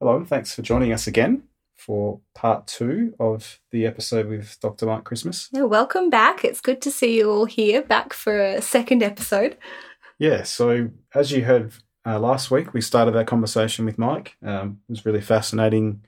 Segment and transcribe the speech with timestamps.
[0.00, 1.42] Hello, and thanks for joining us again
[1.76, 4.86] for part two of the episode with Dr.
[4.86, 5.50] Mike Christmass.
[5.52, 6.42] Yeah, welcome back.
[6.42, 9.58] It's good to see you all here back for a second episode.
[10.18, 11.74] Yeah, so as you heard
[12.06, 14.38] uh, last week, we started our conversation with Mike.
[14.42, 16.02] Um, it was really fascinating,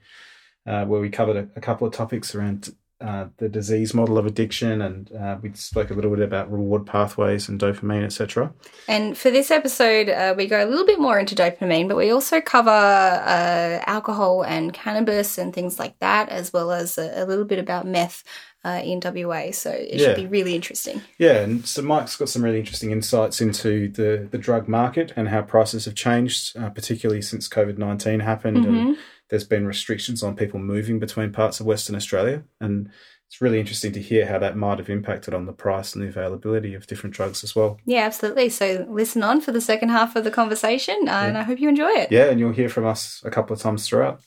[0.66, 4.26] uh, where we covered a, a couple of topics around uh, the disease model of
[4.26, 8.52] addiction, and uh, we spoke a little bit about reward pathways and dopamine, etc.
[8.88, 12.10] And for this episode, uh, we go a little bit more into dopamine, but we
[12.10, 17.26] also cover uh, alcohol and cannabis and things like that, as well as a, a
[17.26, 18.24] little bit about meth.
[18.64, 20.06] Uh, in WA, so it Yeah.
[20.06, 21.02] should be really interesting.
[21.18, 25.28] Yeah, and so Mike's got some really interesting insights into the, the drug market and
[25.28, 28.64] how prices have changed, uh, particularly since COVID 19 happened.
[28.64, 28.96] And
[29.30, 32.44] there's been restrictions on people moving between parts of Western Australia.
[32.60, 32.88] And
[33.26, 36.08] it's really interesting to hear how that might have impacted on the price and the
[36.08, 37.80] availability of different drugs as well.
[37.84, 38.48] Yeah, absolutely.
[38.50, 41.68] So listen on for the second half of the conversation, uh, and I hope you
[41.68, 42.12] enjoy it.
[42.12, 44.20] Yeah, and you'll hear from us a couple of times throughout.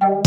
[0.00, 0.24] Cannabis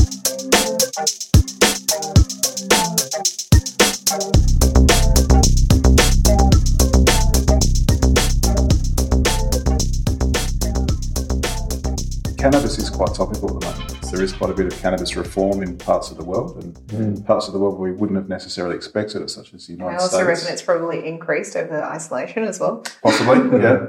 [12.77, 14.01] is quite topical at the moment.
[14.11, 17.47] There is quite a bit of cannabis reform in parts of the world, and parts
[17.47, 19.95] of the world where we wouldn't have necessarily expected it, such as the United I
[19.95, 20.27] also States.
[20.27, 22.83] reckon it's probably increased over the isolation as well.
[23.01, 23.87] Possibly, yeah.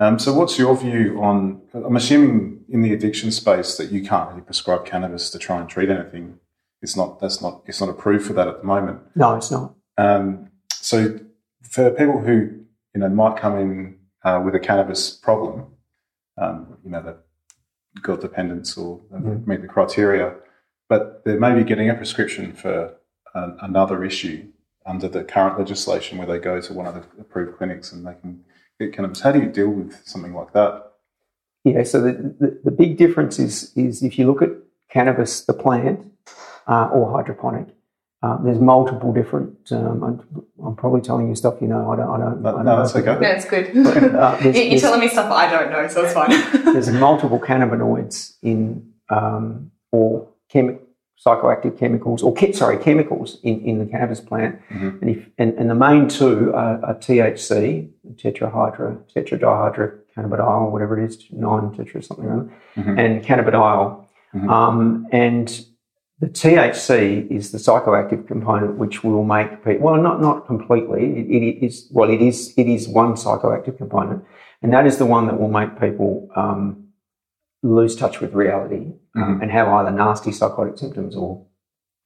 [0.00, 1.60] Um, so, what's your view on?
[1.74, 5.68] I'm assuming in the addiction space that you can't really prescribe cannabis to try and
[5.68, 6.38] treat anything.
[6.80, 7.20] It's not.
[7.20, 7.62] That's not.
[7.66, 9.00] It's not approved for that at the moment.
[9.14, 9.74] No, it's not.
[9.98, 11.20] Um, so,
[11.62, 12.64] for people who
[12.94, 15.66] you know might come in uh, with a cannabis problem,
[16.38, 17.18] um, you know, that
[18.00, 19.00] got dependence or
[19.46, 20.34] meet the criteria,
[20.88, 22.94] but they may be getting a prescription for
[23.34, 24.48] an, another issue
[24.86, 28.14] under the current legislation, where they go to one of the approved clinics and they
[28.14, 28.42] can
[28.80, 29.20] get cannabis.
[29.20, 30.91] How do you deal with something like that?
[31.64, 34.50] Yeah, so the, the, the big difference is is if you look at
[34.90, 36.00] cannabis, the plant,
[36.66, 37.68] uh, or hydroponic,
[38.22, 39.70] um, there's multiple different.
[39.70, 41.90] Um, I'm, I'm probably telling you stuff you know.
[41.92, 42.10] I don't.
[42.10, 42.42] I don't.
[42.42, 42.82] No, I don't no, know.
[42.82, 43.18] that's okay.
[43.20, 43.66] No, it's good.
[43.76, 46.30] Uh, there's- You- You're there's- telling me stuff I don't know, so it's fine.
[46.72, 50.78] there's multiple cannabinoids in um, or chemi-
[51.24, 55.70] psychoactive chemicals or che- sorry chemicals in, in the cannabis plant and, if, and and
[55.70, 62.32] the main two are, are THC tetrahydro tetradihydrocannabidiol whatever it is nine tetra something or
[62.32, 62.50] other
[62.98, 64.06] and cannabidiol.
[64.48, 65.66] Um, and
[66.20, 71.02] the THC is the psychoactive component which will make people well not not completely.
[71.18, 74.24] It, it is well it is it is one psychoactive component.
[74.62, 76.88] And that is the one that will make people um,
[77.62, 81.44] lose touch with reality um, and have either nasty psychotic symptoms or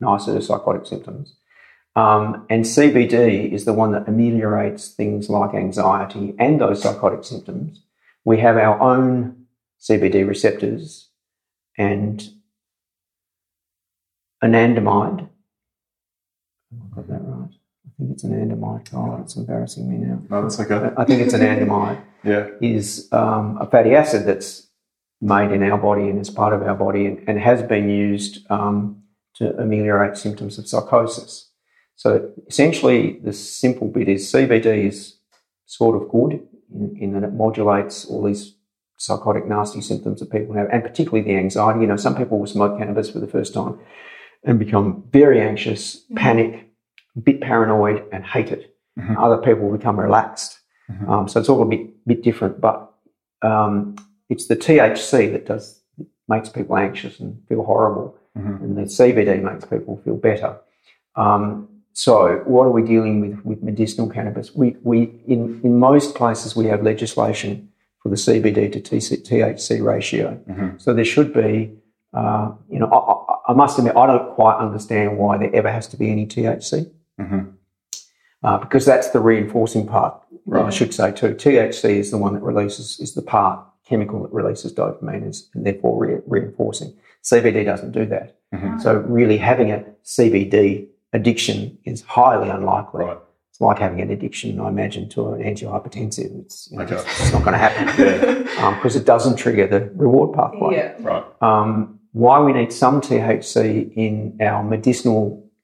[0.00, 1.36] nicer psychotic symptoms.
[1.94, 7.82] Um, and CBD is the one that ameliorates things like anxiety and those psychotic symptoms.
[8.26, 9.46] We have our own
[9.80, 11.10] CBD receptors
[11.78, 12.20] and
[14.42, 15.28] anandamide.
[16.74, 17.50] I got that right?
[17.50, 18.88] I think it's anandamide.
[18.92, 20.20] Oh, it's embarrassing me now.
[20.28, 20.90] No, that's okay.
[20.98, 22.48] I think it's anandamide Yeah.
[22.60, 24.66] is um, a fatty acid that's
[25.20, 28.44] made in our body and is part of our body and, and has been used
[28.50, 29.04] um,
[29.36, 31.48] to ameliorate symptoms of psychosis.
[31.94, 35.20] So essentially, the simple bit is CBD is
[35.66, 36.40] sort of good
[36.72, 38.54] in, in that it modulates all these
[38.96, 41.80] psychotic, nasty symptoms that people have, and particularly the anxiety.
[41.80, 43.78] You know, some people will smoke cannabis for the first time
[44.44, 46.70] and become very anxious, panic,
[47.16, 48.76] a bit paranoid, and hate it.
[49.18, 50.60] Other people become relaxed.
[51.08, 52.92] Um, so it's all a bit bit different, but
[53.42, 53.96] um,
[54.28, 55.80] it's the THC that does
[56.28, 58.16] makes people anxious and feel horrible,
[58.62, 60.56] and the CBD makes people feel better.
[61.16, 64.54] Um, so what are we dealing with with medicinal cannabis?
[64.54, 67.70] We we in in most places we have legislation
[68.02, 70.38] for the CBD to TC, THC ratio.
[70.78, 71.72] So there should be.
[72.12, 75.86] Uh, you know, I, I, must admit, I don't quite understand why there ever has
[75.88, 76.90] to be any THC
[78.42, 80.18] uh, because that's the reinforcing part.
[80.66, 81.34] I should say too.
[81.34, 85.66] THC is the one that releases is the part chemical that releases dopamine is, and
[85.66, 86.94] therefore re- reinforcing.
[87.22, 88.36] CBD doesn't do that.
[88.82, 93.04] So really, having a CBD addiction is highly unlikely.
[93.04, 93.18] Right.
[93.50, 96.30] It's like having an addiction, I imagine, to an antihypertensive.
[96.44, 96.96] It's, you know, Okay.
[96.96, 100.94] it's not going to happen because it doesn't trigger the reward pathway yeah.
[101.00, 101.24] Right.
[101.40, 105.22] um, why we need some THC in our medicinal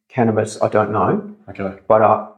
[0.08, 1.12] cannabis, I don't know,
[1.50, 1.78] Okay.
[1.88, 2.28] but uh,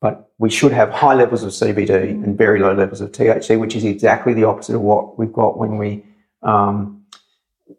[0.00, 1.90] but we should have high levels of CBD
[2.24, 5.56] and very low levels of THC, which is exactly the opposite of what we've got
[5.58, 6.04] when we
[6.42, 7.04] um,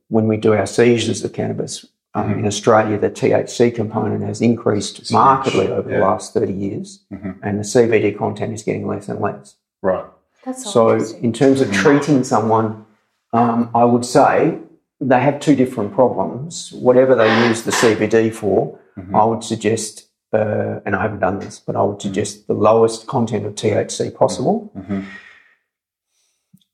[0.09, 1.85] when we do our seizures of cannabis.
[2.17, 7.05] Um, In Australia, the THC component has increased markedly over the last 30 years,
[7.43, 9.55] and the CBD content is getting less and less.
[9.83, 10.05] Right.
[10.43, 10.89] That's So,
[11.21, 12.85] in terms of treating someone,
[13.33, 14.57] um, I would say
[14.99, 16.71] they have two different problems.
[16.73, 18.79] Whatever they use the CBD for,
[19.13, 23.05] I would suggest, uh, and I haven't done this, but I would suggest the lowest
[23.05, 24.71] content of THC possible.
[24.75, 25.03] Mhm.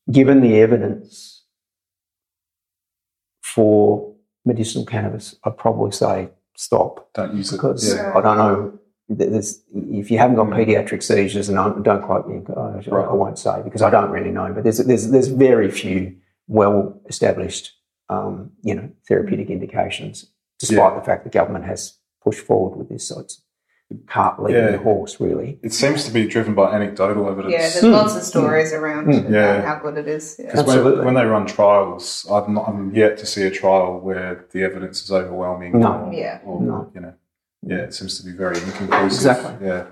[0.09, 1.43] Given the evidence
[3.41, 4.12] for
[4.45, 7.57] medicinal cannabis, I'd probably say stop Don't use it.
[7.57, 8.13] because yeah.
[8.15, 8.79] I don't know.
[9.09, 13.37] There's, if you haven't got pediatric seizures, and I, don't quote me, I, I won't
[13.37, 14.51] say because I don't really know.
[14.53, 16.15] But there's there's there's very few
[16.47, 17.73] well established,
[18.09, 20.27] um, you know, therapeutic indications,
[20.59, 20.99] despite Yeah.
[20.99, 23.07] the fact the government has pushed forward with this.
[23.07, 23.41] So it's
[24.07, 24.71] cart leading Yeah.
[24.71, 25.59] the horse, really.
[25.63, 27.53] It seems to be driven by anecdotal evidence.
[27.53, 27.91] Yeah, there's Hmm.
[27.91, 29.29] lots of stories around Mm.
[29.31, 29.55] Yeah.
[29.55, 30.35] about how good it is.
[30.39, 30.47] Yeah.
[30.55, 31.05] When, Absolutely.
[31.05, 35.03] when they run trials, I've not, I'm yet to see a trial where the evidence
[35.03, 35.79] is overwhelming.
[35.79, 36.05] No.
[36.07, 36.39] or, Yeah.
[36.45, 36.87] or, No.
[36.95, 37.13] you know,
[37.61, 39.05] yeah, it seems to be very inconclusive.
[39.05, 39.67] Exactly.
[39.67, 39.83] Yeah.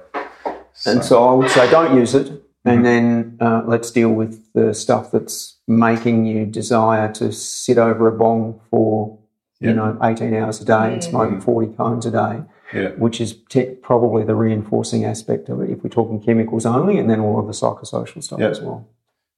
[0.85, 2.27] And so I would say don't use it,
[2.63, 2.69] Mm-hmm.
[2.77, 8.07] and then uh, let's deal with the stuff that's making you desire to sit over
[8.07, 9.17] a bong for
[9.59, 9.69] Yeah.
[9.69, 11.41] you know 18 hours a day and smoke Mm.
[11.43, 15.83] 40 cones a day, yeah, which is te- probably the reinforcing aspect of it if
[15.83, 18.49] we're talking chemicals only, and then all of the psychosocial stuff Yeah.
[18.49, 18.87] as well.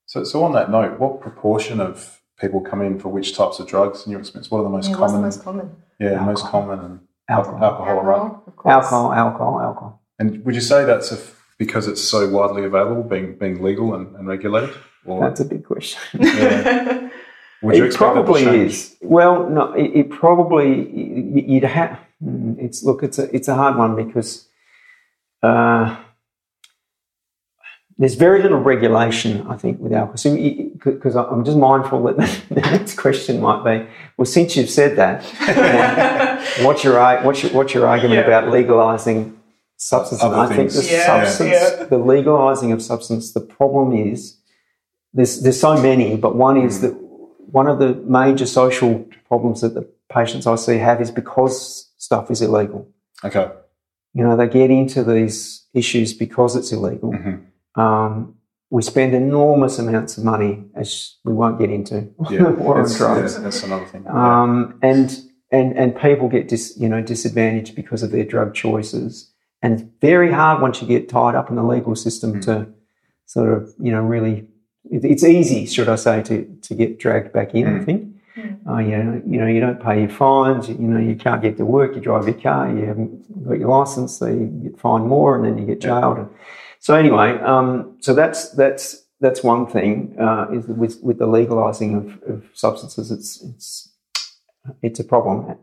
[0.05, 3.67] So, so on that note, what proportion of people come in for which types of
[3.67, 4.51] drugs in your experience?
[4.51, 5.21] What are the most Yeah, what's the common?
[5.21, 5.75] most common?
[5.99, 6.61] yeah, most Alcohol.
[6.61, 6.99] common and
[7.29, 7.63] Alcohol.
[7.63, 8.31] alcohol, right?
[8.71, 10.01] Alcohol, alcohol, alcohol.
[10.19, 11.17] And would you say that's a,
[11.57, 14.75] because it's so widely available, being being legal and, and regulated,
[15.05, 15.99] or That's a big question.
[16.21, 17.09] yeah.
[17.61, 18.95] would you it expect that to probably is.
[19.01, 20.89] Well, no, it, it probably
[21.47, 21.97] you'd have.
[22.57, 24.47] It's look, it's a it's a hard one because
[25.41, 25.97] uh,
[27.97, 30.17] there's very little regulation, I think, with alcohol.
[30.17, 32.17] So, because I'm just mindful that
[32.49, 33.87] the next question might be,
[34.17, 35.23] well, since you've said that,
[36.65, 38.27] what's your what's your, what's your argument Yeah.
[38.27, 39.35] about legalising
[39.77, 40.23] substance?
[40.23, 40.83] And Other I think the.
[40.89, 41.83] Yeah, substance, yeah.
[41.85, 44.37] the legalising of substance, the problem is
[45.13, 46.93] there's there's so many, but one is that
[47.51, 52.29] one of the major social problems that the patients I see have is because stuff
[52.29, 52.87] is illegal.
[53.23, 53.49] Okay.
[54.13, 57.11] You know, they get into these issues because it's illegal.
[57.13, 57.35] Mhm.
[57.75, 58.35] Um,
[58.69, 63.35] we spend enormous amounts of money, as we won't get into, Yeah, war on drugs.
[63.35, 64.03] yeah, that's another thing.
[64.07, 65.09] Um, and
[65.51, 69.83] and and people get dis, you know disadvantaged because of their drug choices, and it's
[70.01, 72.67] very hard once you get tied up in the legal system to
[73.25, 74.47] sort of you know really.
[74.91, 77.65] It, it's easy, should I say, to to get dragged back in.
[77.79, 78.12] I think.
[78.37, 80.67] Uh, you know, you know, you don't pay your fines.
[80.67, 81.95] You, know, you can't get to work.
[81.95, 82.69] You drive your car.
[82.75, 86.17] You haven't got your license, so you get fined more, and then you get jailed.
[86.17, 86.29] And
[86.79, 91.95] so anyway, um, so that's that's that's one thing uh, is with with the legalising
[91.95, 93.11] of, of substances.
[93.11, 93.93] It's it's
[94.81, 95.57] it's a problem.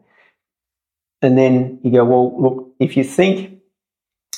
[1.23, 3.59] And then you go, well, look, if you think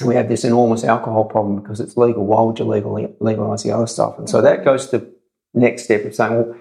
[0.04, 3.72] we have this enormous alcohol problem because it's legal, why would you legally legalise the
[3.72, 4.18] other stuff?
[4.18, 5.12] And so that goes to the
[5.54, 6.56] next step of saying, well,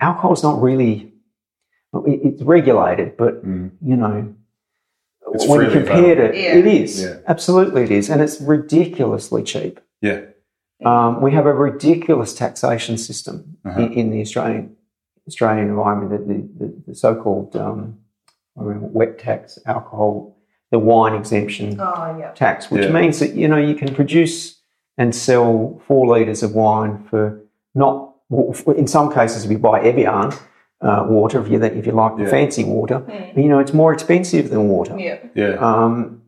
[0.00, 1.12] alcohol's not really
[2.06, 3.70] it's regulated, but Mm.
[3.82, 4.34] you know,
[5.34, 6.34] It's when you freely compare it.
[6.36, 6.54] Yeah.
[6.56, 7.16] it is Yeah.
[7.26, 9.80] absolutely it is, and it's ridiculously cheap.
[10.00, 10.20] Yeah.
[10.84, 13.80] Um, we have a ridiculous taxation system Uh-huh.
[13.80, 14.76] in, in the Australian
[15.26, 17.96] Australian environment, the, the, the, the so-called um,
[18.58, 20.36] I remember wet tax, alcohol,
[20.70, 22.30] the wine exemption Oh, yeah.
[22.32, 22.92] tax, which Yeah.
[22.92, 24.60] means that you know you can produce
[24.98, 27.40] and sell four litres of wine for
[27.74, 30.30] not well, for- in some cases if you buy Evian
[30.80, 32.28] uh, water if you if you like the Yeah.
[32.30, 33.02] fancy water,
[33.36, 34.96] you know it's more expensive than water.
[34.98, 35.18] Yeah.
[35.34, 35.54] Yeah.
[35.68, 36.22] Um,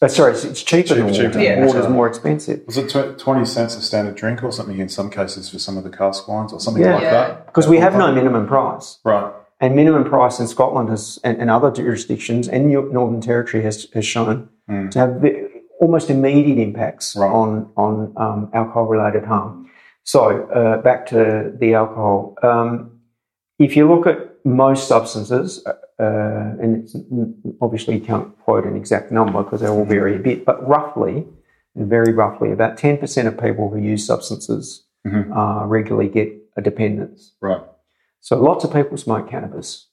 [0.00, 1.38] uh, sorry, it's, it's cheaper Cheap- than cheaper water.
[1.38, 1.66] than Yeah.
[1.66, 1.90] Water's water.
[1.94, 2.60] more expensive.
[2.66, 5.76] Was it tw- 20 cents a standard drink or something in some cases for some
[5.76, 6.94] of the cask wines or something Yeah.
[6.94, 7.10] like Yeah.
[7.12, 7.46] that?
[7.46, 8.98] Because we have no minimum price.
[9.04, 9.32] Right.
[9.60, 14.04] And minimum price in Scotland has, and, and other jurisdictions and Northern Territory has, has
[14.04, 14.48] shown
[14.90, 15.42] to have ve-
[15.80, 17.30] almost immediate impacts Right.
[17.30, 19.66] on, on um, alcohol related harm.
[20.04, 20.20] So,
[20.52, 22.34] uh, back to the alcohol.
[22.42, 22.90] Um,
[23.64, 25.72] if you look at most substances, uh,
[26.60, 26.96] and it's,
[27.60, 31.26] obviously you can't quote an exact number because they all vary a bit, but roughly,
[31.76, 35.30] very roughly, about 10% of people who use substances Mhm.
[35.36, 37.34] uh, regularly get a dependence.
[37.40, 37.62] Right.
[38.20, 39.88] So lots of people smoke cannabis,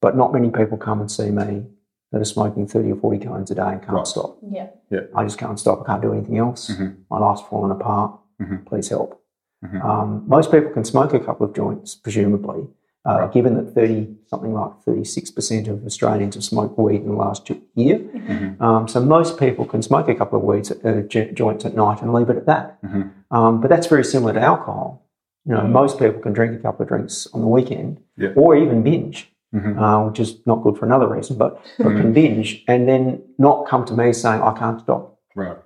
[0.00, 1.66] but not many people come and see me
[2.12, 4.06] that are smoking 30 or 40 cones a day and can't Right.
[4.06, 4.36] stop.
[4.42, 4.68] Yeah.
[4.90, 5.00] yeah.
[5.14, 5.82] I just can't stop.
[5.82, 6.70] I can't do anything else.
[6.70, 6.96] Mhm.
[7.10, 8.12] My life's fallen apart.
[8.42, 8.64] Mhm.
[8.66, 9.20] Please help.
[9.64, 9.84] Mhm.
[9.84, 12.66] Um, most people can smoke a couple of joints, presumably,
[13.08, 13.32] uh, Right.
[13.32, 17.98] given that 30, something like 36% of Australians have smoked weed in the last year.
[17.98, 18.62] Mm-hmm.
[18.62, 22.02] Um, so most people can smoke a couple of weeds, uh, jo- joints at night
[22.02, 22.82] and leave it at that.
[22.82, 23.10] Mhm.
[23.30, 25.06] Um, but that's very similar to alcohol.
[25.46, 28.32] You know, most people can drink a couple of drinks on the weekend Yeah.
[28.36, 29.78] or even binge, Mhm.
[29.80, 32.00] uh, which is not good for another reason, but, but Mm-hmm.
[32.00, 35.16] can binge and then not come to me saying, I can't stop.
[35.34, 35.56] Right.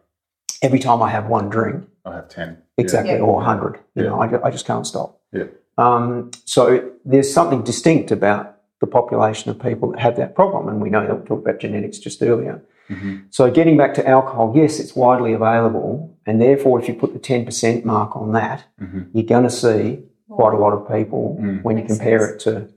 [0.62, 2.58] Every time I have one drink, I have 10.
[2.78, 3.20] exactly, Yeah.
[3.22, 3.78] or 100.
[3.96, 4.10] You Yeah.
[4.10, 5.18] know, I, I just can't stop.
[5.32, 5.44] Yeah.
[5.78, 10.80] Um, so there's something distinct about the population of people that have that problem, and
[10.80, 12.62] we know that we talked about genetics just earlier.
[12.88, 17.12] hmm So getting back to alcohol, yes, it's widely available, and therefore, if you put
[17.12, 21.38] the 10% mark on that, hmm you're going to see quite a lot of people
[21.40, 21.62] Mm.
[21.62, 22.46] when you Makes compare sense.
[22.46, 22.68] it to,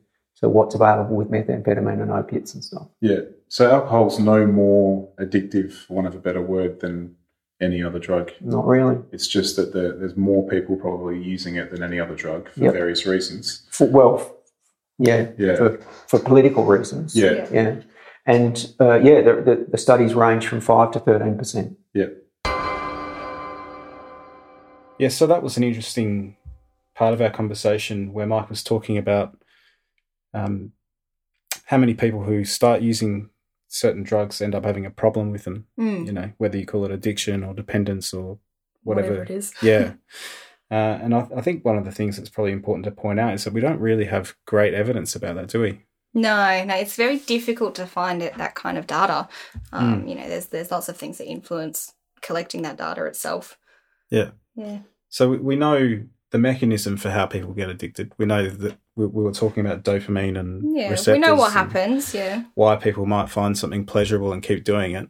[0.42, 2.88] to what's available with methamphetamine and opiates and stuff.
[3.02, 3.22] Yeah.
[3.50, 7.16] So alcohol's no more addictive, for want of a better word, than
[7.62, 8.32] any other drug.
[8.42, 8.98] Not really.
[9.12, 12.60] It's just that there, there's more people probably using it than any other drug for
[12.66, 12.74] Yep.
[12.74, 13.64] various reasons.
[13.72, 14.32] For, well, f-
[15.00, 15.56] yeah, Yeah.
[15.56, 17.16] For, for political reasons.
[17.16, 17.32] Yeah.
[17.32, 17.48] Yeah.
[17.52, 17.76] Yeah.
[18.26, 21.76] And uh, yeah, the, the, the studies range from 5 to 13%.
[21.94, 22.08] Yeah.
[25.00, 26.38] Yeah, so that was an interesting
[26.96, 29.38] part of our conversation where Mike was talking about
[30.34, 30.72] um,
[31.66, 33.30] how many people who start using
[33.68, 35.66] certain drugs end up having a problem with them.
[35.80, 38.40] Mm, You know, whether you call it addiction or dependence or
[38.84, 39.24] whatever.
[39.24, 39.54] it is.
[39.62, 39.94] yeah.
[40.70, 43.34] Uh, and I, I think one of the things that's probably important to point out
[43.34, 45.82] is that we don't really have great evidence about that, do we?
[46.14, 49.30] No, no, it's very difficult to find it, that kind of data.
[49.72, 50.08] Um, Hmm.
[50.10, 53.58] You know, there's there's lots of things that influence collecting that data itself.
[54.10, 54.32] Yeah.
[54.56, 54.80] Yeah.
[55.08, 58.12] So we, we know the mechanism for how people get addicted.
[58.18, 60.90] We know that we, we were talking about dopamine and Yeah.
[60.90, 62.14] receptors We know what happens.
[62.14, 62.44] Yeah.
[62.56, 65.08] Why people might find something pleasurable and keep doing it,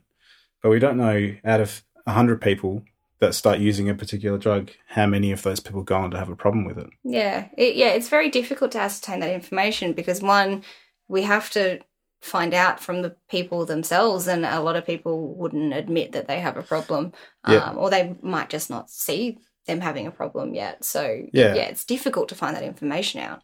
[0.62, 2.84] but we don't know out of hundred people
[3.20, 6.30] that start using a particular drug, how many of those people go on to have
[6.30, 6.90] a problem with it.
[7.04, 7.48] Yeah.
[7.58, 7.88] It, yeah.
[7.90, 10.64] It's very difficult to ascertain that information because one,
[11.08, 11.80] we have to
[12.22, 16.40] find out from the people themselves, and a lot of people wouldn't admit that they
[16.40, 17.14] have a problem,
[17.44, 17.72] um, Yeah.
[17.74, 20.84] or they might just not see them having a problem yet.
[20.84, 21.02] So
[21.34, 21.56] Yeah.
[21.56, 23.42] yeah, it's difficult to find that information out.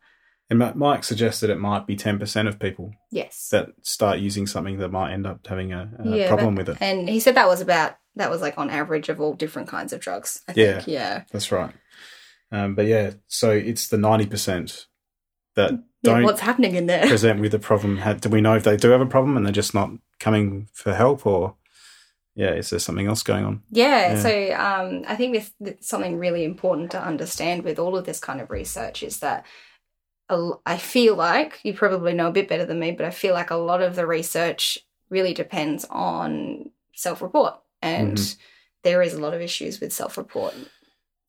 [0.62, 3.50] And Mike suggested it might be ten percent of people Yes.
[3.52, 6.76] that start using something that might end up having a, a Yeah, problem but- with
[6.78, 6.82] it.
[6.82, 9.92] And he said that was about that was like on average of all different kinds
[9.94, 10.42] of drugs.
[10.48, 10.74] I Yeah.
[10.76, 10.88] think.
[10.88, 11.24] Yeah.
[11.32, 11.74] That's right.
[12.52, 14.86] Um, but yeah, so it's the ninety percent
[15.56, 17.08] that Yeah, don't what's happening in there?
[17.08, 18.00] present with a problem.
[18.20, 20.94] Do we know if they do have a problem and they're just not coming for
[20.94, 21.56] help, or
[22.36, 23.64] yeah, is there something else going on?
[23.72, 24.20] Yeah, Yeah.
[24.20, 28.40] so um, I think this, something really important to understand with all of this kind
[28.42, 29.46] of research is that
[30.30, 33.52] I feel like you probably know a bit better than me, but I feel like
[33.52, 38.38] a lot of the research really depends on self-report, and Mhm.
[38.84, 40.56] there is a lot of issues with self-report.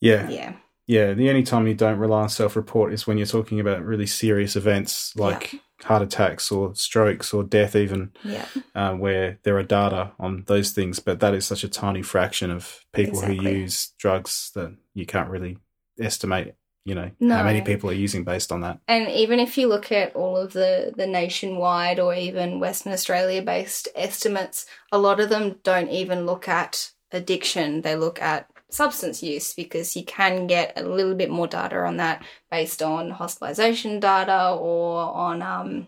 [0.01, 1.13] Yeah, Yeah, yeah.
[1.13, 4.57] The only time you don't rely on self-report is when you're talking about really serious
[4.57, 10.13] events like heart attacks or strokes or death, even yeah, uh, where there are data
[10.19, 10.99] on those things.
[11.01, 15.29] But that is such a tiny fraction of people who use drugs that you can't
[15.31, 15.59] really
[15.99, 16.55] estimate.
[16.85, 17.37] You know No.
[17.37, 18.79] how many people are using based on that.
[18.89, 23.41] and even if you look at all of the the nationwide or even Western Australia
[23.43, 27.81] based estimates, a lot of them don't even look at addiction.
[27.83, 31.97] They look at substance use because you can get a little bit more data on
[31.99, 35.87] that based on hospitalization data or on um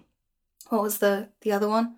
[0.70, 1.96] what was the the other one?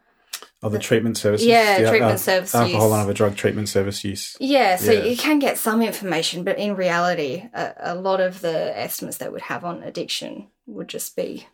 [0.62, 1.46] Oh, the treatment services.
[1.46, 2.92] Yeah, The, treatment service Alcohol use.
[2.92, 4.36] and other drug treatment service use.
[4.40, 5.04] Yeah, so Yeah.
[5.04, 9.28] you can get some information, but in reality, a, a lot of the estimates they
[9.28, 11.46] would have on addiction would just be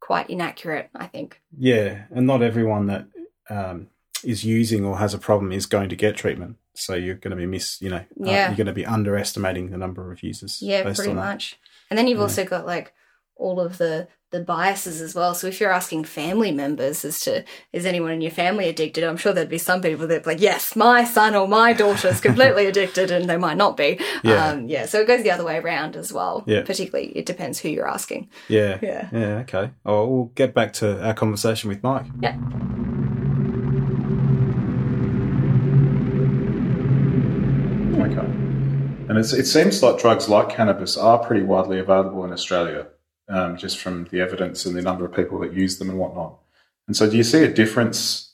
[0.00, 1.40] quite inaccurate, I think.
[1.56, 3.06] Yeah, and not everyone that
[3.48, 3.88] um,
[4.24, 6.56] is using or has a problem is going to get treatment.
[6.74, 8.48] So you're going to be miss, you know, uh, Yeah.
[8.48, 10.60] you're going to be underestimating the number of users.
[10.60, 11.22] Yeah, pretty on that.
[11.24, 11.58] much.
[11.90, 12.22] And then you've Yeah.
[12.24, 12.92] also got like
[13.38, 15.34] all of the the biases as well.
[15.34, 19.16] So if you're asking family members as to is anyone in your family addicted, I'm
[19.16, 23.10] sure there'd be some people that like, yes, my son or my daughter's completely addicted,
[23.10, 23.98] and they might not be.
[24.22, 24.48] Yeah.
[24.48, 24.84] Um, yeah.
[24.84, 26.44] So it goes the other way around as well.
[26.46, 26.60] Yeah.
[26.62, 28.28] Particularly, it depends who you're asking.
[28.48, 29.08] Yeah, Yeah.
[29.12, 29.70] yeah, okay.
[29.86, 32.04] Oh, we'll get back to our conversation with Mike.
[32.20, 32.36] Yeah.
[38.00, 38.26] Okay.
[39.08, 42.86] And it's, it seems like drugs like cannabis are pretty widely available in Australia,
[43.28, 46.38] um, just from the evidence and the number of people that use them and whatnot.
[46.86, 48.32] And so, do you see a difference?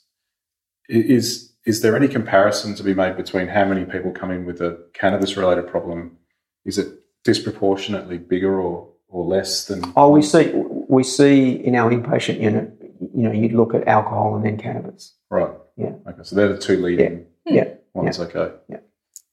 [0.87, 4.61] Is is there any comparison to be made between how many people come in with
[4.61, 6.17] a cannabis related problem?
[6.63, 6.87] Is it
[7.23, 9.81] disproportionately bigger or, or less than?
[9.95, 14.35] Oh, we see we see in our inpatient unit, you know, you'd look at alcohol
[14.35, 15.13] and then cannabis.
[15.29, 15.51] Right.
[15.75, 15.93] Yeah.
[16.07, 16.19] Okay.
[16.23, 17.73] So they're the two leading Yeah.
[17.93, 18.19] ones.
[18.19, 18.53] Okay.
[18.69, 18.77] Yeah.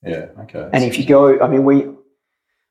[0.04, 0.26] Yeah.
[0.40, 0.68] Okay.
[0.72, 1.86] And if you go, I mean, we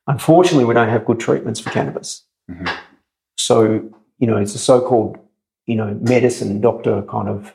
[0.07, 2.23] unfortunately we don't have good treatments for cannabis.
[2.49, 2.77] Mhm.
[3.37, 5.17] So you know, it's a so-called
[5.65, 7.53] you know medicine doctor kind of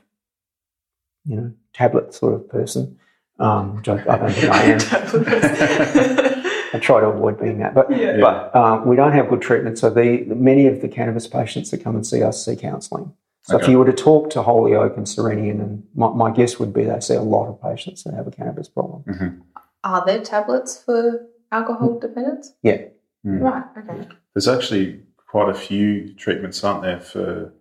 [1.24, 2.98] you know tablet sort of person.
[3.38, 4.80] Um, which I, I don't think I am.
[6.72, 8.18] I try to avoid being that, but Yeah.
[8.18, 9.78] but um, we don't have good treatment.
[9.78, 13.12] So the many of the cannabis patients that come and see us see counselling.
[13.42, 16.72] So if you were to talk to Holyoake and Cyrenian, and my, my guess would
[16.72, 19.04] be they see a lot of patients that have a cannabis problem.
[19.04, 19.40] Mhm.
[19.84, 22.54] Are there tablets for alcohol dependence?
[22.62, 22.78] Yeah.
[23.24, 23.40] Mm.
[23.42, 23.62] Right.
[23.78, 24.08] Okay.
[24.36, 25.00] There's actually
[25.30, 27.00] quite a few treatments, aren't there?
[27.00, 27.54] For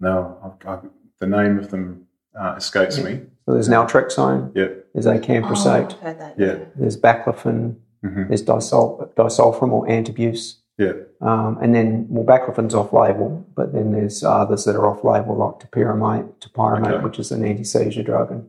[0.00, 0.78] now, I, I,
[1.18, 2.06] the name of them
[2.38, 3.22] uh, escapes me.
[3.46, 6.34] So there's naltrexone, Yeah, there's Oh, acamprosate, I've heard that.
[6.38, 10.56] yeah, there's baclofen, hmm there's disul- disulfiram or antabuse.
[10.76, 10.92] yeah.
[11.22, 15.34] Um, and then, well, baclofen's off label, but then there's others that are off label,
[15.36, 17.02] like topiramate, topiramate, Okay.
[17.04, 18.46] which is an anti seizure drug, and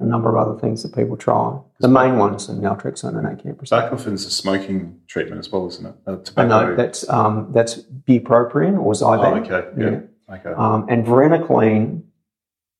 [0.00, 1.58] a number of other things that people try.
[1.78, 3.90] The main ones are naltrexone and acamprosate.
[3.90, 5.94] Baclofen's a smoking treatment as well, isn't it?
[6.06, 6.48] Uh, I tobacco.
[6.48, 9.46] know that's um, that's bupropion or Oh, Zyban.
[9.50, 9.68] okay.
[9.78, 10.34] Yeah.
[10.36, 10.52] Okay.
[10.56, 12.02] Um, and varenicline,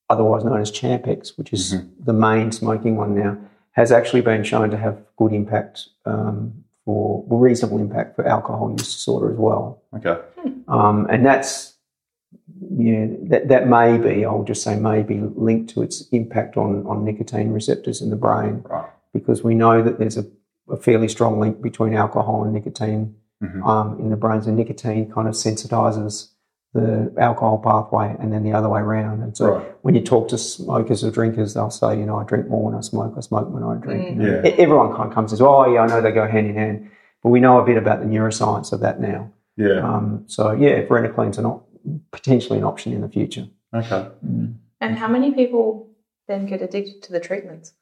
[0.09, 2.03] otherwise known as Champix, which is Mm-hmm.
[2.05, 3.37] the main smoking one now,
[3.71, 6.53] has actually been shown to have good impact um,
[6.85, 9.83] for well, reasonable impact for alcohol use disorder as well.
[9.95, 10.17] okay.
[10.67, 11.70] Um, and that's
[12.77, 16.85] yeah, that that may be I'll just say may be linked to its impact on
[16.87, 18.89] on nicotine receptors in the brain Right.
[19.13, 20.25] because we know that there's a,
[20.69, 23.65] a fairly strong link between alcohol and nicotine Mhm.
[23.67, 26.27] um, in the brains, and nicotine kind of sensitizes
[26.75, 29.23] the alcohol pathway, and then the other way around.
[29.23, 29.75] And so, Right.
[29.81, 32.75] when you talk to smokers or drinkers, they'll say, you know, I drink more when
[32.75, 34.09] I smoke, I smoke when I drink.
[34.11, 34.47] You know, Yeah.
[34.47, 36.53] E- Everyone kind of comes and says, oh, yeah, I know they go hand in
[36.55, 36.87] hand,
[37.23, 39.29] but we know a bit about the neuroscience of that now.
[39.57, 39.79] Yeah.
[39.81, 41.67] Um, so, yeah, varenicline's an op-
[42.11, 43.47] potentially an option in the future.
[43.73, 44.07] Okay.
[44.81, 45.89] And how many people
[46.27, 47.73] then get addicted to the treatments?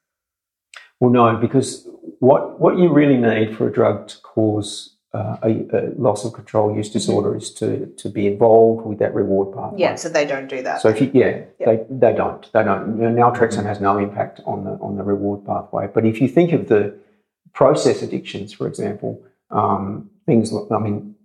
[1.00, 1.88] Well, no, because
[2.18, 6.32] what what you really need for a drug to cause uh, a, a loss of
[6.34, 9.80] control use disorder is to to be involved with that reward pathway.
[9.80, 10.82] Yeah, so they don't do that.
[10.82, 11.66] So if you yeah, Yeah.
[11.66, 13.00] they they don't they don't.
[13.00, 15.88] You know, naltrexone has no impact on the on the reward pathway.
[15.92, 16.94] But if you think of the
[17.54, 21.16] process addictions, for example, um, things I mean,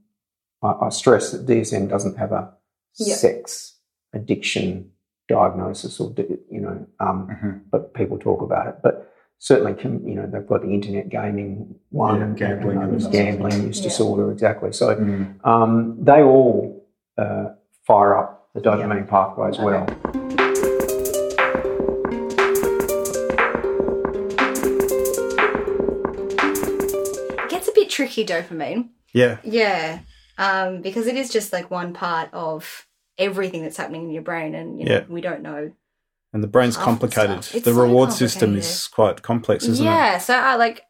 [0.63, 2.53] I, I stress that DSM doesn't have a
[2.97, 3.15] Yeah.
[3.15, 3.75] sex
[4.13, 4.91] addiction
[5.27, 6.13] diagnosis or
[6.51, 7.61] you know, um, Mhm.
[7.71, 8.75] but people talk about it.
[8.83, 13.03] But certainly, can, you know, they've got the internet gaming one, Yeah, gambling and others,
[13.05, 13.67] that sort of gambling thing.
[13.67, 13.83] use Yeah.
[13.83, 14.71] disorder, exactly.
[14.71, 15.45] So Mm.
[15.45, 16.85] um, they all
[17.17, 17.49] uh,
[17.87, 19.85] fire up the dopamine pathway as well.
[26.17, 28.89] It gets a bit tricky, dopamine.
[29.13, 29.37] Yeah.
[29.43, 30.00] Yeah,
[30.37, 32.84] um, because it is just like one part of
[33.17, 35.03] everything that's happening in your brain, and you know, Yeah.
[35.07, 35.71] we don't know.
[36.33, 37.43] And the brain's the complicated.
[37.63, 39.89] The so reward system is quite complex, isn't it?
[39.89, 40.81] yeah, so I like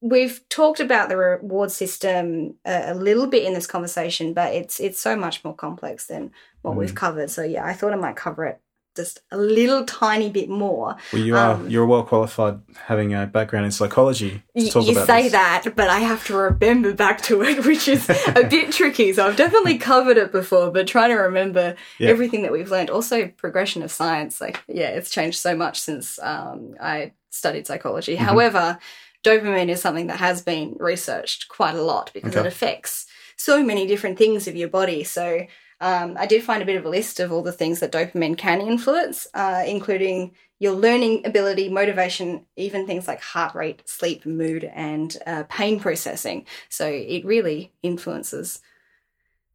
[0.00, 4.78] we've talked about the reward system a, a little bit in this conversation, but it's
[4.78, 6.30] it's so much more complex than
[6.62, 6.78] what Mm.
[6.78, 7.30] we've covered.
[7.30, 8.60] So yeah, I thought I might cover it
[8.96, 10.96] just a little tiny bit more.
[11.12, 14.86] Well, you are Um, you're well qualified having a background in psychology to Y- talk
[14.86, 15.32] you say this.
[15.32, 19.12] that, but I have to remember back to it, which is a bit tricky.
[19.12, 22.10] So I've definitely covered it before, but trying to remember Yeah.
[22.10, 22.90] everything that we've learned.
[22.90, 24.40] Also, progression of science.
[24.40, 28.16] Like, yeah, it's changed so much since um, I studied psychology.
[28.16, 28.24] Mm-hmm.
[28.24, 28.78] However,
[29.24, 32.40] dopamine is something that has been researched quite a lot because Okay.
[32.40, 35.04] it affects so many different things of your body.
[35.04, 35.46] So
[35.80, 38.36] um, I did find a bit of a list of all the things that dopamine
[38.36, 44.64] can influence, uh, including your learning ability, motivation, even things like heart rate, sleep, mood,
[44.74, 46.44] and uh, pain processing.
[46.68, 48.60] So it really influences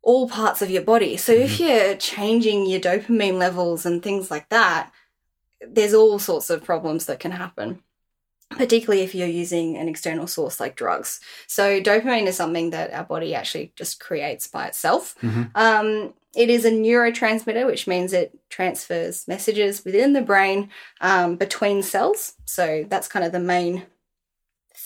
[0.01, 1.17] all parts of your body.
[1.17, 4.91] So if you're changing your dopamine levels and things like that,
[5.65, 7.81] there's all sorts of problems that can happen.
[8.57, 11.19] Particularly if you're using an external source like drugs.
[11.47, 15.15] So, dopamine is something that our body actually just creates by itself.
[15.21, 15.51] Mhm.
[15.55, 21.83] Um, it is a neurotransmitter, which means it transfers messages within the brain um, between
[21.83, 22.33] cells.
[22.45, 23.83] So that's kind of the main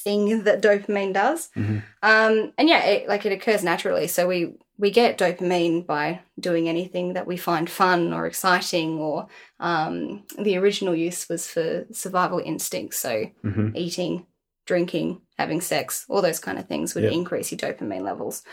[0.08, 1.50] thing that dopamine does.
[1.56, 1.84] Mhm.
[2.02, 4.08] Um, and yeah, it, like it occurs naturally.
[4.08, 4.40] So we
[4.80, 9.28] we get dopamine by doing anything that we find fun or exciting, or
[9.60, 12.98] um, the original use was for survival instincts.
[13.00, 13.12] So
[13.44, 13.76] Mhm.
[13.76, 14.26] eating,
[14.68, 17.18] drinking, having sex, all those kind of things would Yeah.
[17.20, 18.44] increase your dopamine levels.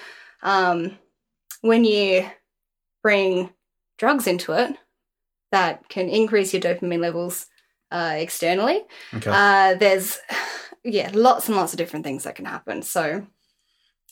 [0.42, 0.98] Um,
[1.60, 2.26] when you
[3.02, 3.50] bring
[3.98, 4.70] drugs into it,
[5.52, 7.46] that can increase your dopamine levels
[7.90, 8.78] uh, externally.
[9.16, 9.30] Okay.
[9.32, 10.18] Uh, there's,
[10.84, 12.82] yeah, lots and lots of different things that can happen.
[12.82, 13.26] So,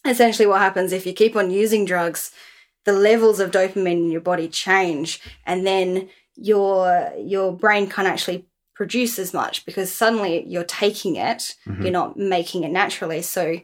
[0.06, 2.32] essentially, what happens if you keep on using drugs,
[2.84, 8.46] the levels of dopamine in your body change, and then your your brain can't actually
[8.74, 11.82] produce as much because suddenly you're taking it, Mhm.
[11.82, 13.22] you're not making it naturally.
[13.22, 13.60] So,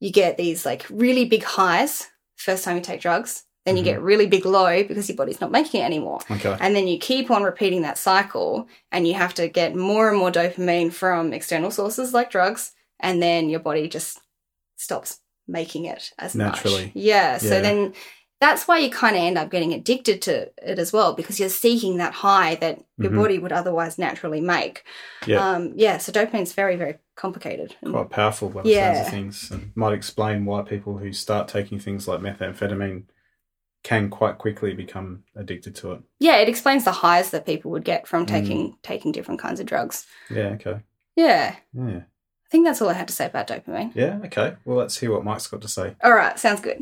[0.00, 3.44] you get these like really big highs first time you take drugs.
[3.66, 6.20] Then you get really big low because your body's not making it anymore.
[6.30, 6.56] okay.
[6.60, 10.18] And then you keep on repeating that cycle, and you have to get more and
[10.18, 14.18] more dopamine from external sources like drugs, and then your body just
[14.76, 16.84] stops making it as Naturally.
[16.86, 16.92] much.
[16.94, 17.36] Yeah.
[17.38, 17.92] So then
[18.40, 21.50] that's why you kind of end up getting addicted to it as well, because you're
[21.50, 23.16] seeking that high that your Mhm.
[23.16, 24.84] body would otherwise naturally make.
[25.26, 25.46] Yeah.
[25.46, 25.98] Um, yeah.
[25.98, 27.76] So dopamine's very, very complicated.
[27.84, 28.94] Quite powerful by the Yeah.
[28.94, 33.02] sounds of things, and might explain why people who start taking things like methamphetamine
[33.82, 36.00] can quite quickly become addicted to it.
[36.18, 38.06] yeah, it explains the highs that people would get Mm.
[38.08, 40.06] from taking taking different kinds of drugs.
[40.30, 40.50] Yeah.
[40.58, 40.80] Okay.
[41.16, 42.02] Yeah, Yeah.
[42.46, 43.92] I think that's all I had to say about dopamine.
[43.94, 44.18] Yeah.
[44.24, 44.54] Okay.
[44.64, 45.94] Well, let's hear what Mike's got to say.
[46.02, 46.78] All right, sounds good.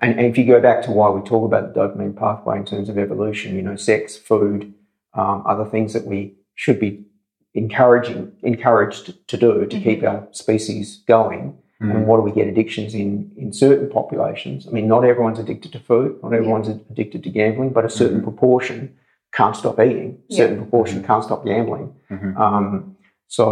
[0.00, 2.64] And, and if you go back to why we talk about the dopamine pathway in
[2.64, 4.74] terms of evolution, you know, sex, food,
[5.14, 7.04] um, other things that we should be
[7.54, 11.58] encouraging encouraged to do to keep our species going.
[11.80, 14.68] And what do we get addictions in in certain populations?
[14.68, 18.22] I mean, not everyone's addicted to food, not everyone's addicted to gambling, but a certain
[18.22, 18.94] proportion
[19.34, 20.18] can't stop eating.
[20.30, 21.92] A certain proportion can't stop gambling.
[22.08, 22.36] Mhm.
[22.38, 23.44] Um, so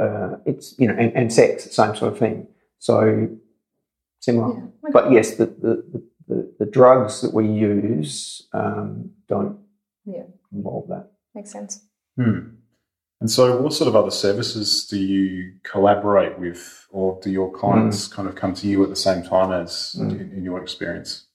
[0.00, 2.46] uh, it's you know, and, and sex, same sort of thing.
[2.80, 3.28] So
[4.20, 4.48] similar.
[4.52, 4.60] Yeah.
[4.84, 4.92] Okay.
[4.92, 9.58] But yes, the, the, the, the drugs that we use um, don't
[10.04, 10.24] Yeah.
[10.52, 11.12] involve that.
[11.34, 11.80] Makes sense.
[12.18, 12.40] Hmm.
[13.20, 18.08] And so, what sort of other services do you collaborate with, or do your clients
[18.08, 20.10] kind of come to you at the same time as Mm.
[20.20, 21.26] in, in your experience?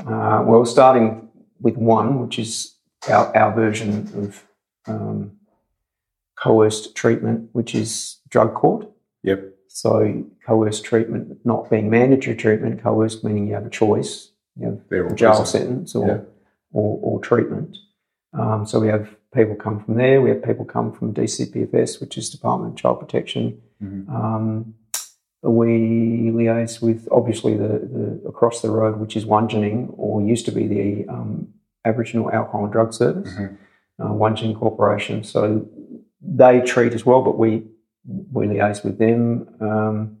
[0.00, 1.28] Uh, well, starting
[1.60, 2.76] with one, which is
[3.08, 4.44] our, our version of
[4.86, 5.32] um,
[6.38, 8.86] coerced treatment, which is drug court.
[9.22, 9.54] Yep.
[9.68, 14.30] So, coerced treatment not being mandatory treatment, coerced meaning you have a choice.
[14.60, 16.18] You have a jail sentence or, Yeah.
[16.72, 17.76] or, or treatment.
[18.34, 20.20] Um, so we have people come from there.
[20.20, 23.60] We have people come from DCPFS, which is Department of Child Protection.
[23.82, 24.08] Mhm.
[24.08, 24.74] Um,
[25.42, 27.68] we liaise with obviously the,
[28.22, 31.48] the across the road, which is Wungening, or used to be the um,
[31.84, 33.56] Aboriginal Alcohol and Drug Service, Mhm.
[34.54, 35.22] uh, Corporation.
[35.22, 35.66] So
[36.20, 37.66] they treat as well, but we
[38.32, 40.18] we liaise with them, um,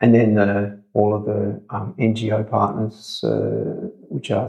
[0.00, 4.48] and then the, all of the um, NGO partners, uh, which are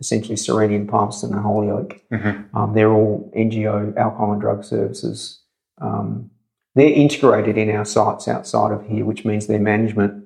[0.00, 2.00] essentially Cyrenian, Palmerston, and Holyoake.
[2.12, 2.44] Mhm.
[2.54, 5.42] Um, they're all NGO alcohol and drug services.
[5.80, 6.30] Um,
[6.74, 10.24] they're integrated in our sites outside of here, which means their management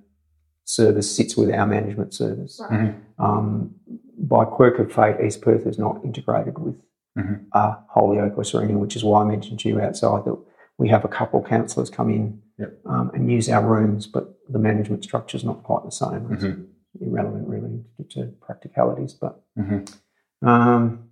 [0.64, 2.61] service sits with our management service.
[2.70, 2.94] Right.
[3.18, 3.74] Um,
[4.18, 6.74] by quirk of fate, East Perth is not integrated with
[7.16, 7.46] Mhm.
[7.52, 10.37] uh, Holyoake or Cyrenian, which is why I mentioned to you outside that
[10.78, 12.78] we have a couple of counsellors come in Yep.
[12.87, 16.68] um, and use our rooms, but the management structure is not quite the same.
[17.01, 19.14] Irrelevant, really, to practicalities.
[19.14, 19.94] But Mhm.
[20.42, 21.05] um,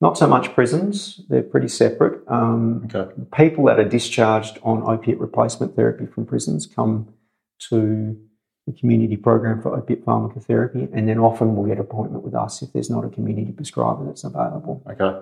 [0.00, 2.22] not so much prisons; they're pretty separate.
[2.28, 3.10] Um, Okay.
[3.32, 7.08] people that are discharged on opiate replacement therapy from prisons come
[7.70, 8.16] to
[8.66, 12.72] the community program for opiate pharmacotherapy, and then often will get appointment with us if
[12.72, 14.82] there's not a community prescriber that's available.
[14.90, 15.20] Okay.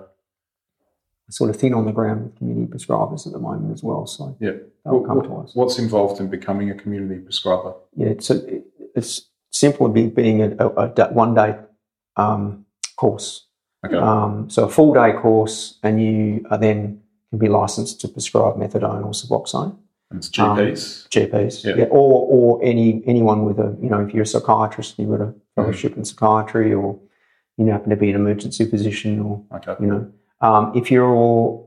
[1.29, 4.35] Sort of thin on the ground with community prescribers at the moment as well, so
[4.39, 4.57] Yeah.
[4.85, 5.55] they'll come to us.
[5.55, 7.73] What's involved in becoming a community prescriber?
[7.95, 8.61] Yeah, it's a,
[8.95, 11.55] it's simply be- being a, a, a one day
[12.15, 12.65] um,
[12.97, 13.47] course.
[13.85, 13.97] Okay.
[13.97, 18.55] Um, so a full day course, and you are then can be licensed to prescribe
[18.55, 19.75] methadone or Suboxone.
[20.11, 21.07] and it's GPs.
[21.09, 21.75] GPs, Yeah.
[21.75, 25.17] yeah, or or any anyone with a you know if you're a psychiatrist and you've
[25.17, 26.99] got a fellowship in psychiatry, or
[27.57, 29.75] you happen to be an emergency physician, or okay.
[29.79, 31.65] you know um, if you're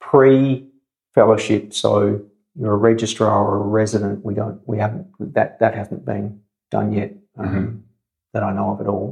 [0.00, 0.66] pre
[1.14, 2.20] fellowship, so
[2.56, 6.40] you're a registrar or a resident, we don't we haven't that that hasn't been
[6.76, 7.66] done yet um, Mhm.
[8.32, 9.08] that I know of at all.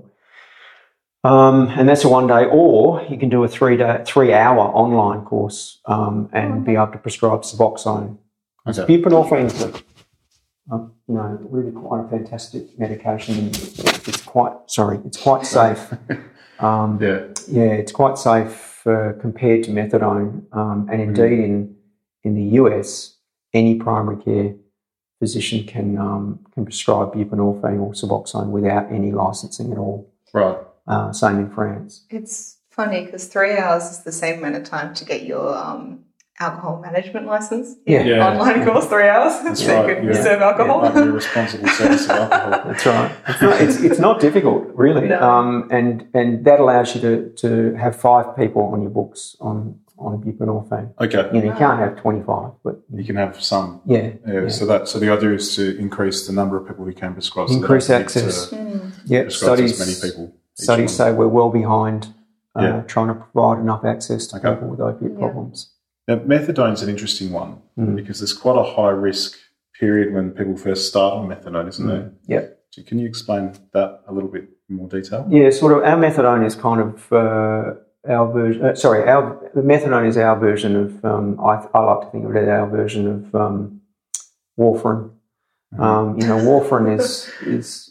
[1.25, 4.63] Um, and that's a one day, or you can do a three day, three hour
[4.83, 5.61] online course
[5.95, 8.17] um, and be able to prescribe Suboxone
[8.69, 8.85] Okay.
[8.89, 9.69] Buprenorphine is a,
[10.73, 13.35] um, you know, really quite a fantastic medication.
[14.09, 15.83] It's quite, sorry, it's quite safe.
[16.69, 17.21] Um, Yeah.
[17.59, 20.29] yeah, it's quite safe uh, compared to methadone.
[20.53, 21.55] Um, and indeed, in
[22.27, 22.89] in the US,
[23.61, 24.49] any primary care
[25.23, 30.13] physician can um, can prescribe buprenorphine or Suboxone without any licensing at all.
[30.33, 30.59] Right.
[30.89, 32.05] Uh, same in France.
[32.11, 36.01] It's funny because three hours is the same amount of time to get your um,
[36.41, 37.77] alcohol management license.
[37.87, 38.03] Yeah.
[38.03, 38.29] Yeah.
[38.29, 39.41] Online course, three hours.
[39.45, 39.91] That's so right.
[39.91, 40.23] you can yeah.
[40.25, 40.83] serve alcohol.
[40.83, 42.51] Yeah, like responsible service of alcohol.
[42.67, 43.17] That's right.
[43.29, 45.07] It's not, it's, it's not difficult, really.
[45.07, 45.21] No.
[45.23, 49.79] Um, and and that allows you to, to have five people on your books on
[50.05, 50.93] on a buprenorphine.
[51.01, 51.29] Okay.
[51.35, 53.81] You know, you can't have twenty five, but You can have some.
[53.87, 54.49] yeah, Yeah, yeah.
[54.49, 57.49] So that so the idea is to increase the number of people who can prescribe.
[57.49, 58.51] so they Increase don't access.
[58.51, 58.93] Mm.
[59.05, 59.29] yeah.
[59.29, 60.35] Studies as many people.
[60.55, 60.97] studies one.
[60.97, 62.09] say we're well behind
[62.59, 62.83] uh, Yeah.
[62.83, 64.51] trying to provide enough access to Okay.
[64.55, 65.19] people with opiate Yeah.
[65.19, 65.71] problems.
[66.09, 67.97] Now, methadone's an interesting one Mm.
[67.97, 69.39] because there's quite a high risk
[69.81, 72.13] period when people first start on methadone, isn't there?
[72.27, 72.45] Yeah.
[72.71, 75.27] So can you explain that a little bit in more detail?
[75.31, 75.79] Yeah, sort of.
[75.85, 77.75] Our methadone is kind of uh,
[78.09, 78.65] our version.
[78.65, 81.05] Uh, sorry, our methadone is our version of.
[81.05, 83.81] Um, I, I like to think of it as our version of um,
[84.59, 85.11] warfarin.
[85.75, 85.81] Mhm.
[85.81, 87.89] Um, you know, warfarin is is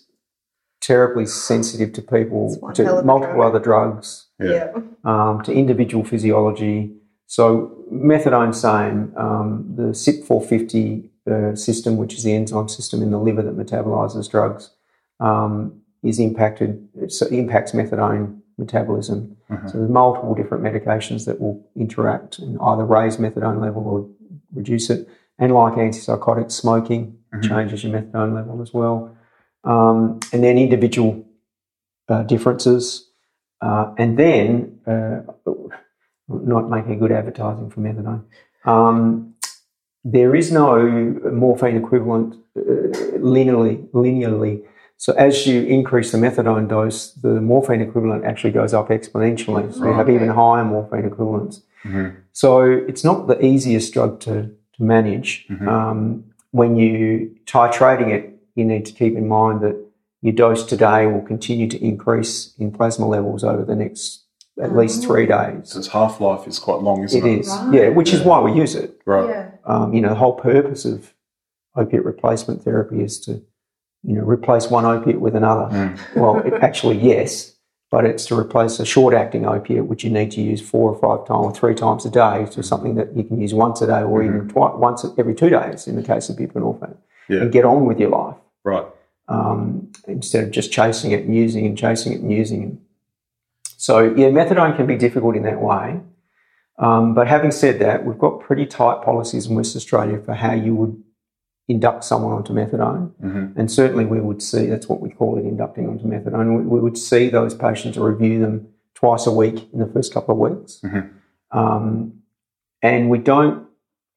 [0.82, 3.50] terribly sensitive to people It's one hell to multiple drug.
[3.56, 4.28] other drugs.
[4.40, 4.72] Yeah.
[5.06, 6.96] um, to individual physiology.
[7.28, 9.14] So methadone, same.
[9.16, 14.30] Um, the CYP450 uh, system, which is the enzyme system in the liver that metabolizes
[14.30, 14.72] drugs,
[15.20, 16.88] um, is impacted.
[17.10, 19.36] So it impacts methadone metabolism.
[19.68, 24.10] So there's multiple different medications that will interact and either raise methadone level or
[24.54, 25.10] reduce it.
[25.38, 29.16] And like antipsychotics, smoking changes your methadone level as well.
[29.64, 31.26] Um, and then individual
[32.08, 33.10] uh, differences.
[33.62, 35.22] Uh, and then, uh,
[36.28, 38.24] not making good advertising for methadone,
[38.66, 39.34] um,
[40.04, 40.80] there is no
[41.32, 42.62] morphine equivalent uh,
[43.18, 44.64] linearly, linearly.
[45.06, 49.74] So as you increase the methadone dose, the morphine equivalent actually goes up exponentially.
[49.74, 51.64] So you have even higher morphine equivalents.
[52.34, 54.34] So it's not the easiest drug to,
[54.76, 55.48] to manage.
[55.68, 59.76] Um, when you titrating it, you need to keep in mind that
[60.22, 64.26] your dose today will continue to increase in plasma levels over the next
[64.62, 65.72] at least three days.
[65.72, 67.40] So its half life is quite long, isn't It it?
[67.40, 69.02] is, yeah, which is why we use it.
[69.08, 69.30] Right.
[69.30, 69.50] Yeah.
[69.66, 71.16] Um, you know, the whole purpose of
[71.76, 73.42] opiate replacement therapy is to,
[74.04, 75.96] you know, replace one opiate with another.
[76.16, 77.56] Well, it, actually, yes,
[77.92, 81.28] but it's to replace a short-acting opiate, which you need to use four or five
[81.28, 84.02] times or three times a day, to something that you can use once a day
[84.02, 86.98] or even twice, once every two days in the case of buprenorphine,
[87.30, 87.42] Yeah.
[87.42, 88.86] and get on with your life Right.
[89.28, 92.74] um, instead of just chasing it and using and chasing it and using it.
[93.78, 96.00] So, yeah, methadone can be difficult in that way.
[96.80, 100.54] Um, but having said that, we've got pretty tight policies in West Australia for how
[100.54, 101.04] you would
[101.72, 103.04] induct someone onto methadone.
[103.58, 106.48] And certainly we would see, that's what we call it, inducting onto methadone.
[106.58, 108.56] We, we would see those patients or review them
[108.94, 110.72] twice a week in the first couple of weeks.
[111.52, 112.22] Um,
[112.82, 113.68] and we don't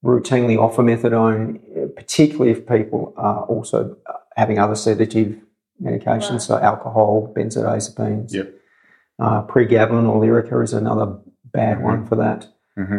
[0.04, 1.42] routinely offer methadone,
[1.76, 5.30] uh, particularly if people are also uh, having other sedative
[5.82, 8.32] medications, so alcohol, benzodiazepines.
[8.32, 8.54] Yep.
[9.18, 11.08] Uh, pregabalin or Lyrica is another
[11.44, 12.40] bad one for that.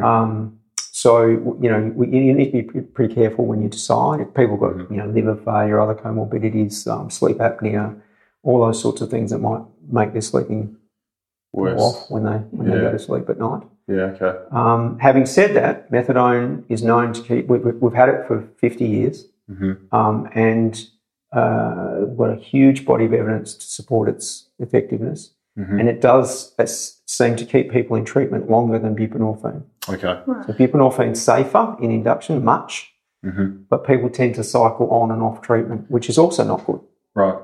[0.03, 0.59] Um,
[1.05, 4.21] so you know we, you need to be pretty careful when you decide.
[4.21, 8.01] If people got you know liver failure, other comorbidities, um, sleep apnea,
[8.41, 10.77] all those sorts of things that might make their sleeping
[11.53, 11.79] Worse.
[11.79, 13.61] off when they when they go to sleep at night.
[13.87, 14.15] Yeah.
[14.15, 14.33] Okay.
[14.49, 17.45] Um, having said that, methadone is known to keep.
[17.49, 19.27] We've, we've had it for fifty years,
[19.91, 20.73] um, and
[21.33, 25.35] uh, we've got a huge body of evidence to support its effectiveness,
[25.79, 26.55] and it does
[27.05, 29.61] seem to keep people in treatment longer than buprenorphine.
[29.87, 30.21] Okay.
[30.25, 32.93] So buprenorphine's safer in induction, much,
[33.23, 33.63] mm-hmm.
[33.69, 36.79] but people tend to cycle on and off treatment, which is also not good.
[37.13, 37.37] Right.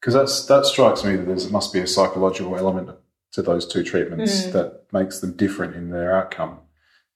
[0.00, 2.90] Because that's that strikes me that there must be a psychological element
[3.32, 4.52] to those two treatments mm.
[4.52, 6.58] that makes them different in their outcome.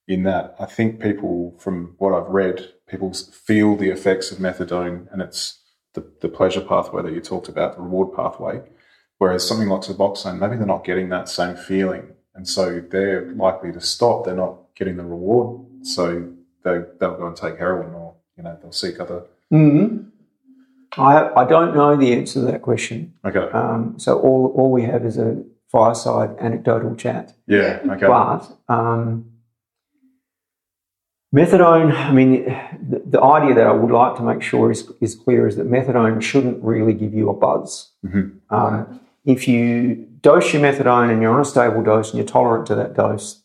[0.08, 5.06] In that, I think people, from what I've read, people feel the effects of methadone,
[5.12, 5.60] and it's
[5.94, 8.62] the, the pleasure pathway that you talked about, the reward pathway.
[9.18, 13.70] Whereas something like Suboxone, maybe they're not getting that same feeling, and so they're likely
[13.70, 14.24] to stop.
[14.24, 16.26] They're not getting the reward, so
[16.64, 19.24] they they'll go and take heroin, or you know they'll seek other.
[19.52, 20.08] Mm-hmm.
[20.98, 23.12] I, I don't know the answer to that question.
[23.26, 23.46] Okay.
[23.52, 27.34] Um, so all, all we have is a fireside anecdotal chat.
[27.46, 27.80] yeah.
[27.84, 28.06] Okay.
[28.06, 29.32] But um,
[31.36, 32.44] methadone, I mean,
[32.88, 35.70] the, the idea that I would like to make sure is, is clear is that
[35.70, 37.90] methadone shouldn't really give you a buzz.
[38.48, 42.66] Um, if you dose your methadone and you're on a stable dose and you're tolerant
[42.66, 43.42] to that dose,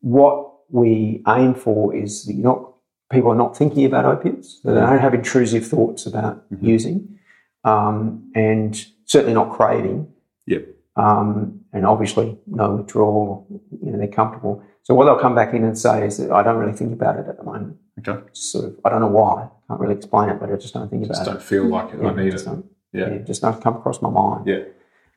[0.00, 2.64] what we aim for is that you're not
[3.10, 7.18] people are not thinking about opiates, that they don't have intrusive thoughts about using,
[7.64, 10.06] um, and certainly not craving
[10.46, 10.66] Yep.
[10.96, 13.46] um, and obviously no withdrawal.
[13.82, 14.62] You know, they're comfortable.
[14.82, 17.18] So what they'll come back in and say is that I don't really think about
[17.18, 17.78] it at the moment.
[18.06, 18.20] Okay.
[18.34, 19.44] Just sort of, I don't know why.
[19.44, 21.18] I can't really explain it, but I just don't think about it.
[21.20, 22.00] Just don't feel like it.
[22.00, 22.06] it.
[22.06, 22.50] I need just it.
[22.50, 23.10] Don't, Yeah.
[23.10, 24.46] yeah, just don't come across my mind.
[24.46, 24.64] Yeah.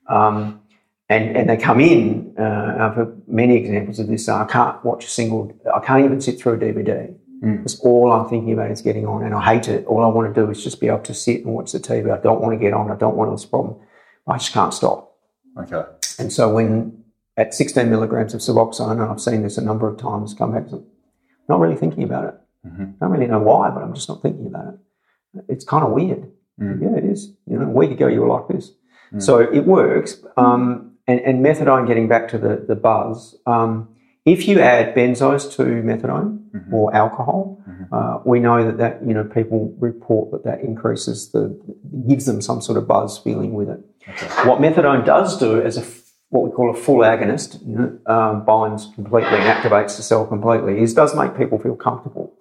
[0.08, 0.62] Um,
[1.10, 2.36] and, and they come in.
[2.40, 4.30] Uh, I've had many examples of this.
[4.30, 5.52] I can't watch a single.
[5.74, 7.14] I can't even sit through a DVD.
[7.42, 9.86] Because all I'm thinking about is getting on, and I hate it.
[9.88, 12.16] All I want to do is just be able to sit and watch the TV.
[12.16, 12.92] I don't want to get on.
[12.92, 13.80] I don't want this problem.
[14.28, 15.18] I just can't stop.
[15.58, 15.82] Okay.
[16.20, 17.04] And so when
[17.38, 20.72] at 16 milligrams of Suboxone, and I've seen this a number of times, come back,
[20.72, 20.84] I'm
[21.50, 22.36] not really thinking about it.
[23.02, 25.46] I don't really know why, but I'm just not thinking about it.
[25.50, 26.32] It's kind of weird.
[26.80, 27.34] Yeah, it is.
[27.48, 28.72] You know, a week ago you were like this.
[29.20, 30.24] So it works.
[30.38, 33.90] Um, and, and methadone, getting back to the, the buzz, um,
[34.24, 36.40] if you add benzos to methadone
[36.72, 41.60] or alcohol, uh, we know that that, you know, people report that that increases the,
[42.08, 43.80] gives them some sort of buzz feeling with it.
[44.46, 45.84] What methadone does do as a
[46.30, 50.26] what we call a full agonist, you know, um, binds completely and activates the cell
[50.26, 52.34] completely, is does make people feel comfortable.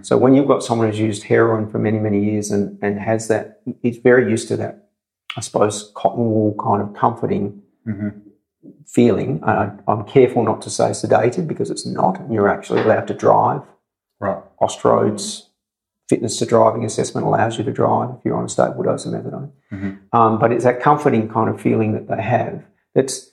[0.00, 3.28] So when you've got someone who's used heroin for many, many years and, and has
[3.28, 4.83] that, is very used to that,
[5.36, 7.62] I suppose, cotton wool kind of comforting
[8.86, 9.42] feeling.
[9.44, 12.20] I, I'm careful not to say sedated because it's not.
[12.30, 13.62] You're actually allowed to drive.
[14.20, 14.42] Right.
[14.60, 15.48] Austroads,
[16.08, 19.12] fitness to driving assessment allows you to drive if you're on a stable dose of
[19.12, 19.50] methadone.
[20.12, 22.62] Um, but it's that comforting kind of feeling that they have
[22.94, 23.30] that's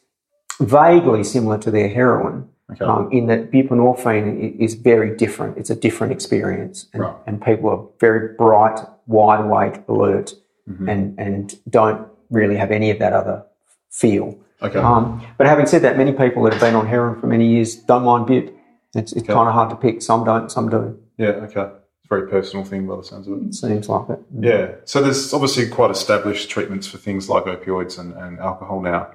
[0.60, 2.48] vaguely similar to their heroin.
[2.74, 2.86] Okay.
[2.86, 5.58] Um, in that buprenorphine is very different.
[5.58, 7.16] It's a different experience, and, Right.
[7.28, 10.34] and people are very bright, wide awake, alert,
[10.69, 10.89] Mm-hmm.
[10.89, 13.43] and and don't really have any of that other
[13.91, 14.38] feel.
[14.62, 14.78] Okay.
[14.80, 17.76] Um, but having said that, many people that have been on heroin for many years
[17.76, 18.56] don't mind bip.
[18.93, 19.34] It's, it's Okay.
[19.34, 20.02] kind of hard to pick.
[20.02, 21.00] Some don't, some do.
[21.17, 21.30] yeah.
[21.30, 21.62] Okay.
[21.62, 23.45] It's a very personal thing by the sounds of it.
[23.47, 24.19] It seems like it.
[24.39, 24.76] Yeah.
[24.86, 29.12] So there's obviously quite established treatments for things like opioids and, and alcohol now.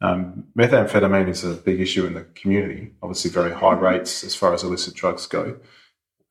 [0.00, 2.92] Um, methamphetamine is a big issue in the community.
[3.02, 5.58] Obviously, very high rates as far as illicit drugs go.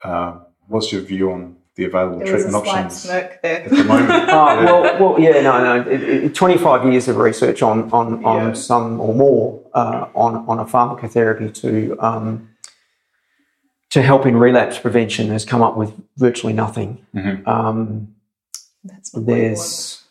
[0.03, 3.63] Uh, what's your view on the available There was a treatment options smirk there.
[3.63, 4.09] at the moment?
[4.29, 5.89] Oh, well, well, yeah, no, no.
[5.89, 8.53] It, it, 25 years of research on, on, on Yeah.
[8.53, 12.49] some or more uh, on, on a pharmacotherapy to um,
[13.91, 17.05] to help in relapse prevention has come up with virtually nothing.
[17.15, 17.47] Mhm.
[17.47, 18.15] Um,
[18.83, 20.03] That's not what you there's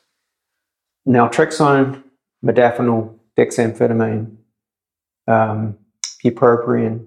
[1.07, 2.03] naltrexone,
[2.45, 4.37] modafinil, dexamphetamine,
[5.29, 5.77] um,
[6.25, 7.07] bupropion,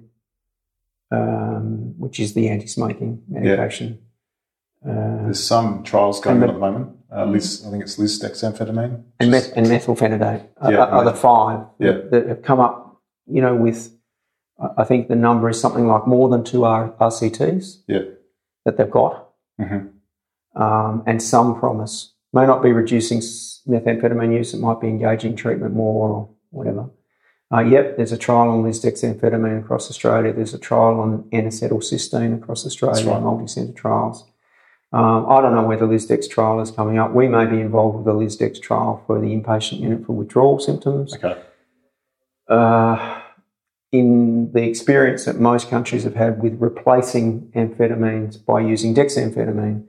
[1.12, 3.98] um, which is the anti-smoking medication.
[4.88, 6.96] Uh, There's some trials going on at the moment.
[7.12, 9.04] Uh, Liz, I think it's lisdexamphetamine.
[9.20, 11.92] and, meth- and methylphenidate are, Yeah, are the five Yeah.
[11.94, 13.92] that, that have come up, you know, with,
[14.78, 18.02] I- think the number is something like more than two R- RCTs yeah.
[18.66, 19.90] that they've got, Mhm.
[20.56, 22.14] um, and some promise.
[22.32, 26.90] May not be reducing methamphetamine use, it might be engaging treatment more or whatever.
[27.52, 30.32] Uh, yep, there's a trial on lisdexamphetamine across Australia.
[30.32, 33.24] There's a trial on N-acetylcysteine across Australia, right.
[33.24, 34.29] multi-centre trials.
[34.92, 37.14] Um, I don't know where the Lisdex trial is coming up.
[37.14, 41.16] We may be involved with the Lisdex trial for the inpatient unit for withdrawal symptoms.
[41.16, 41.40] Okay.
[42.48, 43.22] Uh,
[43.92, 49.84] in the experience that most countries have had with replacing amphetamines by using dexamphetamine,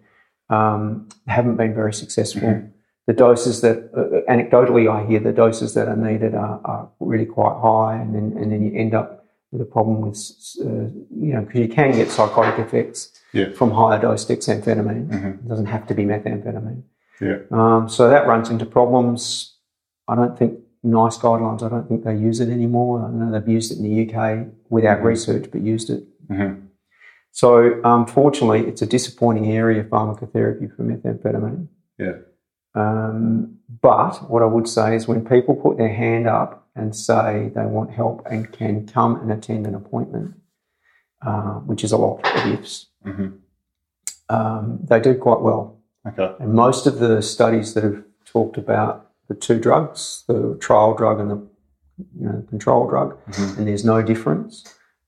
[0.51, 2.63] um, haven't been very successful.
[3.07, 7.27] The doses that, uh, anecdotally, I hear the doses that are needed are, are really
[7.27, 10.17] quite high, and then, and then you end up with a problem with,
[10.61, 13.51] uh, you know, because you can get psychotic effects Yeah.
[13.53, 15.09] from higher dose dexamphetamine.
[15.09, 15.35] Mhm.
[15.35, 16.83] It doesn't have to be methamphetamine.
[17.21, 17.39] Yeah.
[17.51, 19.57] Um, so that runs into problems.
[20.09, 21.63] I don't think NICE guidelines.
[21.63, 23.03] I don't think they use it anymore.
[23.05, 26.03] I know they've used it in the UK without research, but used it.
[26.29, 26.63] Mhm.
[27.33, 31.69] So unfortunately, it's a disappointing area of pharmacotherapy for methamphetamine.
[31.99, 32.15] Yeah.
[32.75, 37.51] Um, but what I would say is when people put their hand up and say
[37.55, 40.35] they want help and can come and attend an appointment,
[41.25, 43.39] uh, which is a lot of ifs, Mhm.
[44.29, 45.77] um, they do quite well.
[46.07, 46.35] Okay.
[46.39, 51.21] And most of the studies that have talked about the two drugs, the trial drug
[51.21, 51.37] and the
[52.17, 53.59] you know, control drug, Mhm.
[53.59, 54.65] and there's no difference,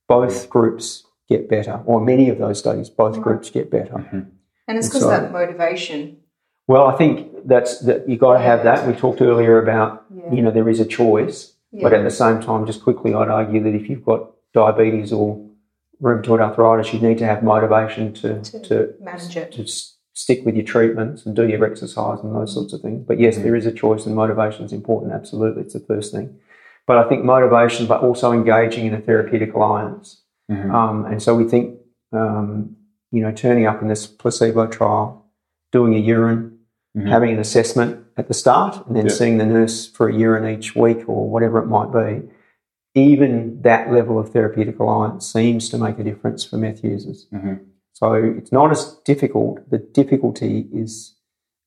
[0.08, 3.96] both groups get better, or many of those studies, both groups get better.
[4.68, 6.18] And it's because So- that motivation.
[6.68, 8.86] Well, I think that's that you got to have that.
[8.86, 10.32] We talked earlier about Yeah.
[10.32, 13.62] you know there is a choice, but at the same time, just quickly, I'd argue
[13.62, 15.40] that if you've got diabetes or
[16.02, 19.52] rheumatoid arthritis, you need to have motivation to To to manage it.
[19.52, 19.64] to
[20.14, 23.04] stick with your treatments and do your exercise and those sorts of things.
[23.06, 25.12] But yes, there is a choice, and motivation is important.
[25.12, 26.36] Absolutely, it's the first thing.
[26.86, 30.20] But I think motivation, but also engaging in a therapeutic alliance.
[30.50, 30.70] Mhm.
[30.74, 31.78] Um, and so we think,
[32.12, 32.76] um,
[33.12, 35.24] you know, turning up in this placebo trial,
[35.70, 36.58] doing a urine,
[36.96, 37.06] Mhm.
[37.08, 39.12] having an assessment at the start, and then Yeah.
[39.12, 42.28] seeing the nurse for a urine each week or whatever it might be.
[42.94, 47.26] Even that level of therapeutic alliance seems to make a difference for meth users.
[47.32, 47.60] Mhm.
[47.94, 49.68] So it's not as difficult.
[49.70, 51.16] The difficulty is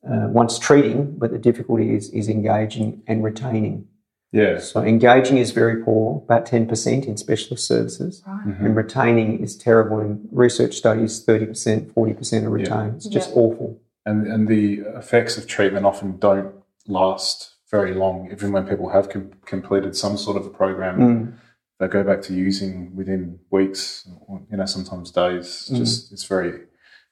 [0.08, 3.88] uh, once treating, but the difficulty is, is engaging and retaining.
[4.32, 4.60] Yeah.
[4.60, 8.46] So engaging is very poor, about 10% in specialist services, Right.
[8.60, 10.00] and retaining is terrible.
[10.02, 12.96] In research studies, 30%, 40% are retained.
[12.98, 13.42] It's just Yeah.
[13.42, 13.80] awful.
[14.06, 16.54] And and the effects of treatment often don't
[16.88, 18.30] last very long.
[18.32, 21.34] Even when people have com- completed some sort of a program, Mm.
[21.80, 25.70] they go back to using within weeks, or, you know, sometimes days.
[25.72, 25.78] Mm.
[25.78, 26.62] Just it's very.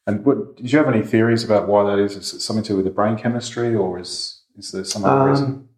[0.05, 2.15] And what, did you have any theories about why that is?
[2.15, 5.29] Is it something to do with the brain chemistry, or is is there some other
[5.31, 5.45] reason?
[5.47, 5.69] Um,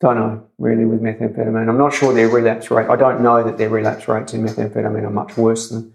[0.00, 1.68] don't know really with methamphetamine.
[1.68, 2.88] I'm not sure their relapse rate.
[2.88, 5.92] I don't know that their relapse rates in methamphetamine are much worse than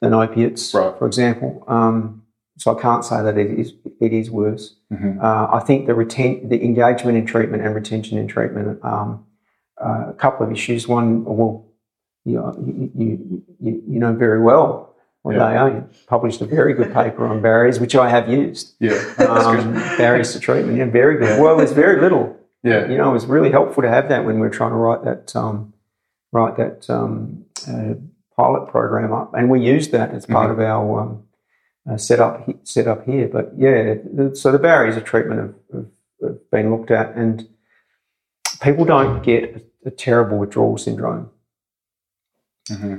[0.00, 0.96] than opiates, Right.
[0.98, 1.62] for example.
[1.68, 2.22] Um,
[2.58, 4.76] so I can't say that it is it is worse.
[4.92, 5.22] Mhm.
[5.22, 8.78] Uh, I think the retain the engagement in treatment and retention in treatment.
[8.84, 9.24] Um,
[9.82, 10.86] uh, a couple of issues.
[10.86, 11.66] One, well,
[12.24, 12.34] you,
[12.64, 15.48] you, you, you, you know very well what Yeah.
[15.48, 15.68] they are.
[15.70, 20.32] You published a very good paper on barriers, which I have used Yeah, um, barriers
[20.34, 20.78] to treatment.
[20.78, 21.40] Yeah, very good.
[21.40, 22.86] Well, there's very little Yeah.
[22.88, 25.02] You know, it was really helpful to have that when we were trying to write
[25.04, 25.72] that um,
[26.32, 27.94] write that um, uh,
[28.36, 31.18] pilot program up, and we used that as part of our
[31.90, 33.28] uh, setup he- setup here.
[33.28, 33.94] But yeah,
[34.34, 35.86] so the barriers of treatment have,
[36.22, 37.48] have, been looked at, and
[38.62, 39.44] people don't get
[39.84, 41.30] a, a terrible withdrawal syndrome.
[42.68, 42.96] hmm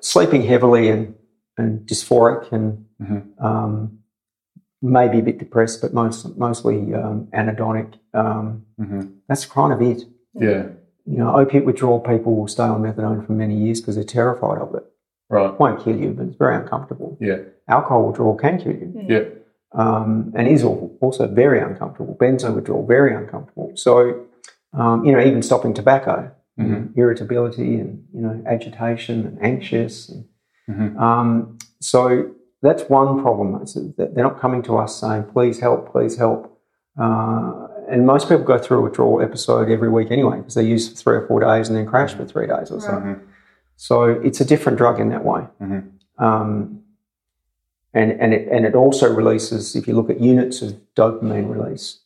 [0.00, 1.14] Sleeping heavily and
[1.56, 3.42] and dysphoric and Mhm.
[3.42, 3.98] um,
[4.82, 7.94] maybe a bit depressed, but most mostly um, anhedonic.
[8.14, 10.04] Um, hmm that's kind of it.
[10.34, 10.68] Yeah.
[11.06, 14.58] You know, opiate withdrawal people will stay on methadone for many years because they're terrified
[14.58, 14.84] of it.
[15.30, 15.50] Right.
[15.50, 17.16] It won't kill you, but it's very uncomfortable.
[17.20, 17.38] Yeah.
[17.68, 19.24] Alcohol withdrawal can kill you, Yeah.
[19.72, 22.16] um, and is al- also very uncomfortable.
[22.18, 23.72] Benzo withdrawal, very uncomfortable.
[23.74, 24.20] So,
[24.72, 26.96] um, you know, even stopping tobacco, you know, Mhm.
[26.96, 30.08] irritability and you know agitation and anxious.
[30.08, 30.24] And,
[30.94, 31.00] Mhm.
[31.00, 32.26] um, so
[32.62, 33.62] that's one problem.
[33.96, 36.58] They're not coming to us saying, "Please help, please help."
[36.98, 40.88] Uh, and most people go through a withdrawal episode every week anyway because they use
[40.88, 43.16] for three or four days and then crash for three days or so.
[43.80, 45.46] So it's a different drug in that way.
[45.62, 45.88] Mhm.
[46.18, 46.82] Um,
[47.94, 52.00] and, and, it, and it also releases, if you look at units of dopamine release,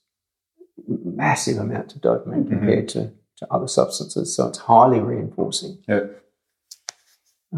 [0.86, 4.36] massive amounts of dopamine compared to, to other substances.
[4.36, 5.78] So it's highly reinforcing.
[5.88, 6.00] Yeah.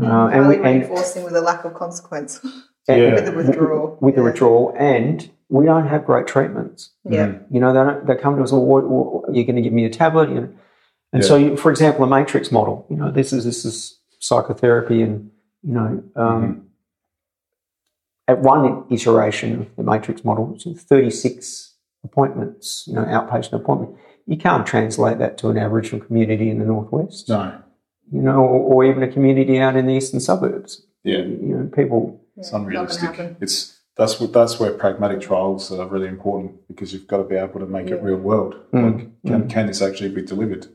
[0.01, 2.39] Uh, and, we, Highly and, reinforcing with a lack of consequence
[2.89, 3.15] and- Yeah.
[3.15, 3.99] with the withdrawal.
[4.01, 6.91] with the withdrawal, and we don't have great treatments.
[7.05, 7.39] Yeah.
[7.51, 9.73] You know, they, don't, they come to us, well, what, what, you're going to give
[9.73, 10.29] me a tablet?
[10.29, 10.49] You know?
[11.13, 11.29] And Yeah.
[11.29, 15.31] so, you, for example, a matrix model, you know, this is, this is psychotherapy and,
[15.63, 16.67] you know, um,
[18.27, 23.97] at one iteration of the matrix model, which 36 appointments, you know, outpatient appointment,
[24.27, 27.61] you can't translate that to an Aboriginal community in the Northwest, No.
[28.11, 30.87] you know, or, or even a community out in the eastern suburbs.
[31.03, 31.19] Yeah.
[31.19, 33.37] You know, people, It's unrealistic.
[33.41, 37.37] It's that's what that's where pragmatic trials are really important because you've got to be
[37.37, 38.57] able to make it real world.
[38.73, 38.83] Mm.
[38.85, 40.67] Like, can can this actually be delivered?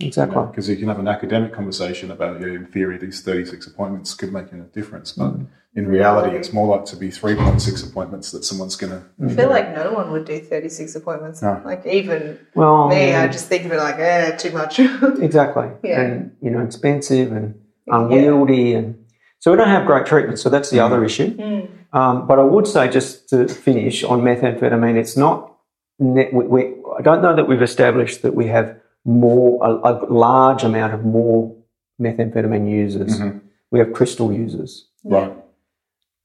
[0.00, 0.44] Exactly.
[0.50, 4.32] Because you can have an academic conversation about, yeah, in theory, these 36 appointments could
[4.32, 5.12] make a difference.
[5.12, 5.46] But Mm.
[5.76, 9.02] in reality, it's more like to be 3.6 appointments that someone's going to.
[9.24, 11.42] I feel like no one would do 36 appointments.
[11.42, 11.60] No.
[11.64, 13.22] Like even Well, me, yeah.
[13.22, 14.78] I just think of it like, eh, too much.
[15.20, 15.68] Exactly.
[15.84, 16.00] Yeah.
[16.00, 17.54] And, you know, expensive and
[17.86, 18.74] unwieldy.
[18.74, 19.04] And
[19.38, 20.38] so we don't have great treatment.
[20.38, 21.36] So that's the other issue.
[21.36, 21.68] Mm.
[21.92, 25.54] Um, but I would say, just to finish on methamphetamine, it's not,
[25.98, 26.60] net, we, we,
[26.98, 31.04] I don't know that we've established that we have more, a, a large amount of
[31.04, 31.54] more
[32.00, 33.20] methamphetamine users.
[33.20, 33.40] Mhm.
[33.70, 34.86] We have crystal users.
[35.04, 35.32] Right.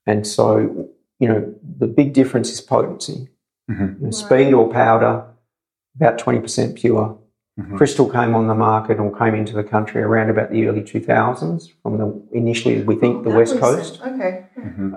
[0.05, 0.87] And so,
[1.19, 3.29] you know, the big difference is potency.
[3.69, 3.99] Mhm.
[3.99, 5.23] You know, Speed or powder,
[5.95, 7.17] about 20% pure.
[7.59, 7.77] Mhm.
[7.77, 11.71] Crystal came on the market or came into the country around about the early 2000s
[11.81, 14.07] from the initially, we think, the That west was coast it.
[14.13, 14.45] Okay.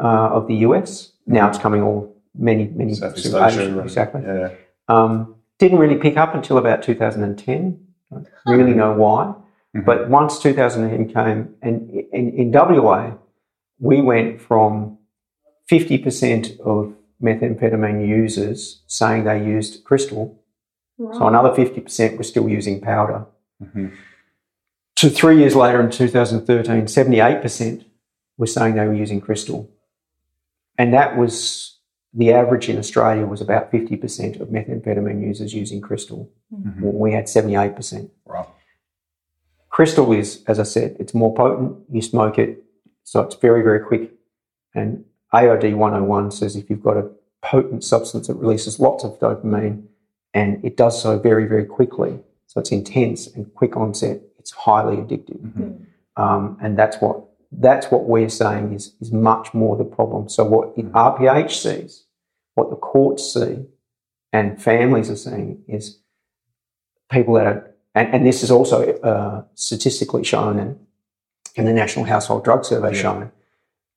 [0.01, 1.13] uh, of the US.
[1.27, 3.61] Now it's coming all many, many Southeast sort of Asia.
[3.63, 4.23] Asian- and- exactly.
[4.25, 4.51] Yeah.
[4.89, 7.79] Um, didn't really pick up until about 2010.
[8.11, 9.35] Don't really know why.
[9.77, 9.85] Mhm.
[9.85, 13.13] But once 2010 came, and in, in WA,
[13.79, 14.99] we went from
[15.71, 20.39] 50% of methamphetamine users saying they used crystal,
[21.13, 23.27] so another 50% were still using powder.
[23.63, 23.93] Mhm.
[24.97, 27.85] To three years later in 2013, 78%
[28.37, 29.69] were saying they were using crystal.
[30.77, 31.78] And that was
[32.15, 36.31] the average in Australia was about 50% of methamphetamine users using crystal.
[36.83, 38.11] Well, we had 78%.
[38.25, 38.47] Right.
[39.69, 41.77] Crystal is, as I said, it's more potent.
[41.91, 42.65] You smoke it,
[43.05, 44.13] so it's very, very quick.
[44.75, 47.11] And AOD 101 says if you've got a
[47.43, 49.85] potent substance, it releases lots of dopamine
[50.35, 52.19] and it does so very, very quickly.
[52.47, 54.21] So it's intense and quick onset.
[54.39, 55.55] It's highly addictive.
[56.17, 60.29] Um, and that's what that's what we're saying is, is much more the problem.
[60.29, 60.97] So what the hmm.
[60.97, 62.05] RPH sees,
[62.55, 63.65] what the courts see,
[64.33, 66.01] and families are seeing is
[67.11, 70.79] people that are, and, and this is also uh, statistically shown and
[71.57, 73.03] in the National Household Drug Survey Yeah.
[73.03, 73.33] shown,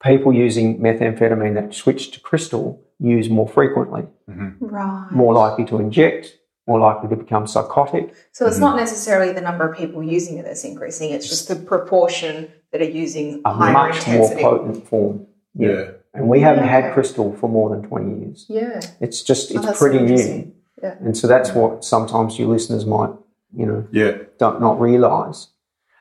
[0.02, 4.66] people using methamphetamine that switch to crystal use more frequently, mm-hmm.
[4.66, 5.08] Right.
[5.12, 6.38] more likely to inject,
[6.68, 8.14] more likely to become psychotic.
[8.32, 8.80] So it's not mm-hmm.
[8.80, 12.86] necessarily the number of people using it that's increasing, it's just the proportion that are
[12.90, 14.42] using A higher much intensity.
[14.42, 15.26] more potent form.
[15.56, 15.92] Yeah.
[16.14, 16.82] And we haven't Yeah.
[16.82, 18.46] had crystal for more than 20 years.
[18.50, 18.80] Yeah.
[19.00, 20.52] It's just, Oh, it's that's pretty new.
[20.82, 20.96] Yeah.
[21.00, 23.12] And so that's what sometimes your listeners might,
[23.56, 24.14] you know, Yeah.
[24.40, 25.48] don't not realise.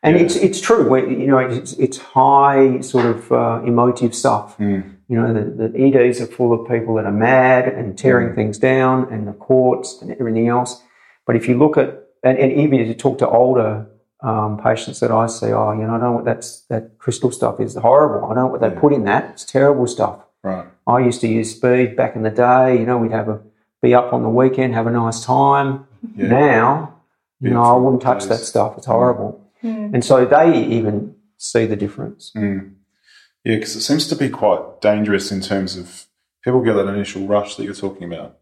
[0.02, 0.22] And Yeah.
[0.24, 0.88] it's it's true.
[0.88, 4.56] We, you know, it's, it's high sort of uh, emotive stuff.
[4.58, 4.84] Mm.
[5.08, 8.58] You know, the, the EDs are full of people that are mad and tearing things
[8.58, 10.82] down, and the courts and everything else.
[11.26, 11.88] But if you look at
[12.22, 13.86] and, and even if you talk to older
[14.22, 17.30] um, patients that I see, oh, you know, I don't know what that's that crystal
[17.30, 18.26] stuff is horrible.
[18.30, 18.80] I don't know what they Yeah.
[18.80, 19.30] put in that.
[19.32, 20.20] It's terrible stuff.
[20.42, 20.66] Right.
[20.86, 22.78] I used to use speed back in the day.
[22.78, 23.40] You know, we'd have a
[23.82, 25.86] be up on the weekend, have a nice time.
[26.16, 26.28] Yeah.
[26.28, 26.94] Now,
[27.40, 28.28] you know, I wouldn't touch days.
[28.28, 28.76] that stuff.
[28.76, 29.40] It's horrible.
[29.62, 29.94] Mm.
[29.94, 32.32] And so they even see the difference.
[32.36, 32.74] Mm.
[33.44, 36.06] Yeah, because it seems to be quite dangerous in terms of
[36.44, 38.36] people get that initial rush that you're talking about,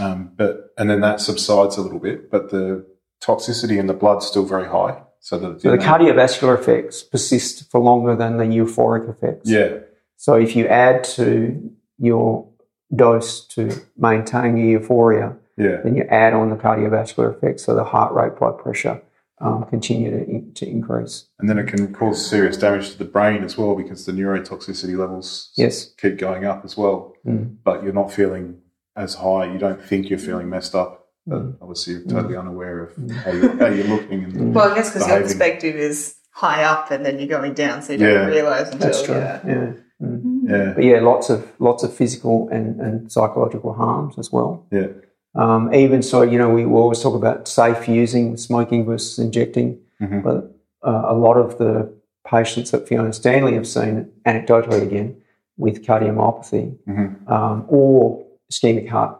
[0.00, 2.84] um, but and then that subsides a little bit, but the
[3.24, 5.02] toxicity in the blood's still very high.
[5.20, 9.48] So that So the know- cardiovascular effects persist for longer than the euphoric effects.
[9.50, 9.78] yeah,
[10.16, 12.46] So if you add to your
[12.94, 17.84] dose to maintain your euphoria, yeah, then you add on the cardiovascular effects, so the
[17.84, 19.00] heart rate, blood pressure
[19.40, 21.26] um, continue to, in, to increase.
[21.38, 24.96] and then it can cause serious damage to the brain as well because the neurotoxicity
[24.96, 25.92] levels Yes.
[26.00, 27.14] keep going up as well.
[27.26, 27.56] Mm.
[27.64, 28.58] But you're not feeling
[28.96, 29.50] as high.
[29.52, 31.03] You don't think you're feeling messed up.
[31.26, 31.56] But Mm.
[31.62, 34.24] obviously, you're totally unaware of how, you're, how you're looking.
[34.24, 37.80] And Well, I guess because your perspective is high up and then you're going down,
[37.82, 38.26] so you don't Yeah.
[38.26, 39.14] realise until That's true.
[39.14, 39.40] yeah.
[39.46, 39.72] Yeah.
[40.02, 40.40] Mm.
[40.50, 44.66] Yeah, But yeah, lots of lots of physical and, and psychological harms as well.
[44.70, 44.88] yeah,
[45.34, 49.78] Um, even so, you know, we, we always talk about safe using, smoking versus injecting.
[50.02, 50.22] Mhm.
[50.22, 50.52] But
[50.86, 51.90] uh, a lot of the
[52.26, 55.16] patients that Fiona Stanley have seen, anecdotally again,
[55.56, 57.30] with cardiomyopathy Mhm.
[57.30, 59.18] um, or ischemic heart.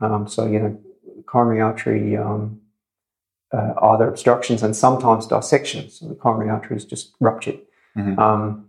[0.00, 0.78] Um, so, you know,
[1.26, 2.60] coronary artery, um,
[3.52, 5.94] uh, either obstructions and sometimes dissections.
[6.00, 7.60] So the coronary artery is just ruptured.
[7.96, 8.18] Mhm.
[8.18, 8.68] Um,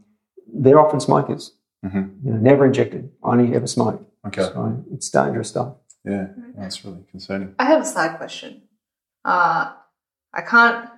[0.53, 1.55] they're often smokers.
[1.85, 2.23] Mhm.
[2.23, 4.03] You know, never injected, only ever smoked.
[4.27, 5.75] okay, So it's dangerous stuff.
[6.05, 6.27] yeah,
[6.57, 7.55] that's really concerning.
[7.59, 8.61] I have a side question.
[9.25, 9.73] Uh,
[10.33, 10.89] I can't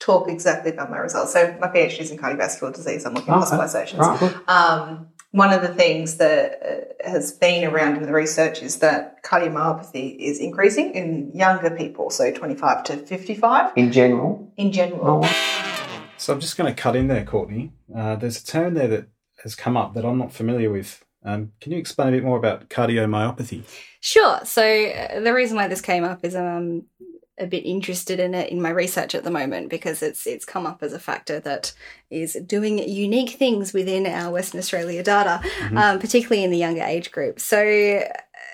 [0.00, 1.32] talk exactly about my results.
[1.32, 3.04] So my PhD is in cardiovascular disease.
[3.06, 3.56] I'm looking at Okay.
[3.56, 3.98] hospitalizations.
[3.98, 4.34] Right, good.
[4.48, 6.60] Um, one of the things that
[7.04, 12.10] uh, has been around in the research is that cardiomyopathy is increasing in younger people,
[12.10, 15.22] so 25 to 55 In general, in general.
[15.24, 17.72] oh, So I'm just going to cut in there, Courtney.
[17.94, 19.08] Uh, there's a term there that
[19.42, 21.02] has come up that I'm not familiar with.
[21.24, 23.62] Um, can you explain a bit more about cardiomyopathy?
[24.00, 24.40] Sure.
[24.44, 26.86] So uh, the reason why this came up is I'm
[27.38, 30.66] a bit interested in it in my research at the moment because it's it's come
[30.66, 31.72] up as a factor that
[32.10, 35.40] is doing unique things within our Western Australia data,
[35.76, 37.40] um, particularly in the younger age group.
[37.40, 38.02] So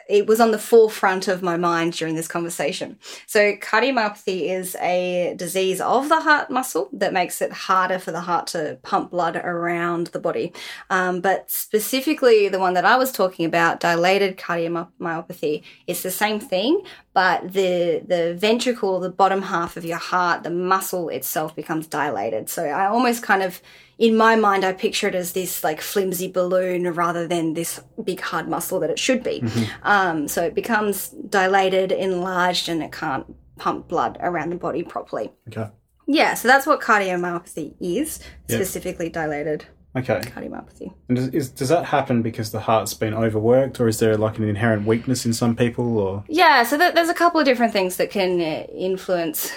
[0.08, 2.98] it was on the forefront of my mind during this conversation.
[3.26, 8.22] So cardiomyopathy is a disease of the heart muscle that makes it harder for the
[8.22, 10.52] heart to pump blood around the body.
[10.88, 16.40] Um, but specifically, the one that I was talking about, dilated cardiomyopathy, it's the same
[16.40, 16.82] thing,
[17.12, 22.48] but the the ventricle, the bottom half of your heart, the muscle itself becomes dilated.
[22.48, 23.60] So I almost kind of,
[23.98, 28.20] in my mind, I picture it as this like flimsy balloon rather than this big
[28.20, 29.42] hard muscle that it should be.
[29.82, 33.26] Um, so it becomes dilated, enlarged, and it can't
[33.58, 35.32] pump blood around the body properly.
[35.48, 35.68] Okay.
[36.06, 40.20] Yeah, so that's what cardiomyopathy is, specifically dilated Okay.
[40.20, 40.94] cardiomyopathy.
[41.08, 44.38] And does, is, does that happen because the heart's been overworked, or is there like
[44.38, 45.98] an inherent weakness in some people?
[45.98, 49.50] Or Yeah, so th- there's a couple of different things that can uh, influence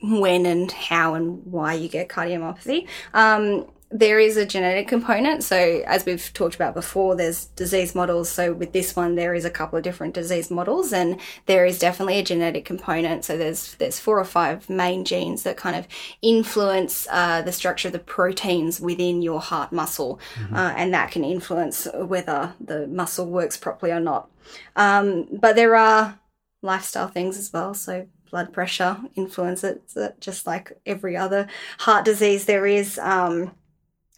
[0.00, 2.86] when and how and why you get cardiomyopathy.
[3.12, 5.42] Um, there is a genetic component.
[5.42, 8.28] So, as we've talked about before, there's disease models.
[8.28, 11.78] So, with this one, there is a couple of different disease models, and there is
[11.78, 13.24] definitely a genetic component.
[13.24, 15.88] So, there's there's four or five main genes that kind of
[16.20, 20.20] influence uh, the structure of the proteins within your heart muscle,
[20.52, 24.30] uh, and that can influence whether the muscle works properly or not.
[24.76, 26.18] Um, but there are
[26.60, 27.72] lifestyle things as well.
[27.72, 32.98] So blood pressure influences it, just like every other heart disease there is.
[32.98, 33.52] Um,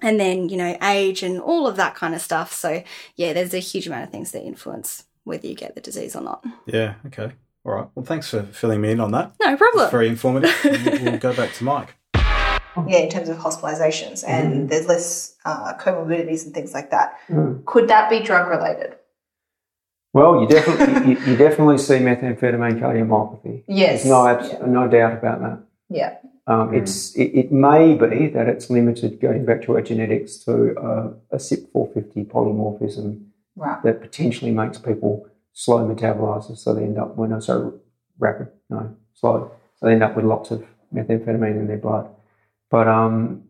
[0.02, 2.52] and then, you know, age and all of that kind of stuff.
[2.52, 2.82] So,
[3.16, 6.22] yeah, there's a huge amount of things that influence whether you get the disease or
[6.22, 6.44] not.
[6.66, 7.32] yeah, okay,
[7.64, 7.86] all right.
[7.94, 9.32] Well, thanks for filling me in on that.
[9.42, 9.90] No It's problem.
[9.90, 10.54] very informative.
[10.64, 11.94] we'll, we'll go back to Mike.
[12.86, 17.18] Yeah, in terms of hospitalizations, and there's less uh, comorbidities and things like that.
[17.28, 17.64] Mm.
[17.66, 18.94] Could that be drug related?
[20.12, 23.64] Well, you definitely you, you definitely see methamphetamine cardiomyopathy.
[23.68, 24.04] Yes.
[24.04, 25.58] There's no abs- no doubt about that.
[25.88, 26.16] Yeah.
[26.50, 30.52] Um, It's it, it may be that it's limited, going back to our genetics, to
[30.88, 33.08] uh, a CYP450 polymorphism
[33.56, 33.82] Right.
[33.82, 37.54] that potentially makes people slow metabolizers, so they end up when I so
[38.18, 42.08] rapid, no slow, so they end up with lots of methamphetamine in their blood.
[42.70, 43.42] But um,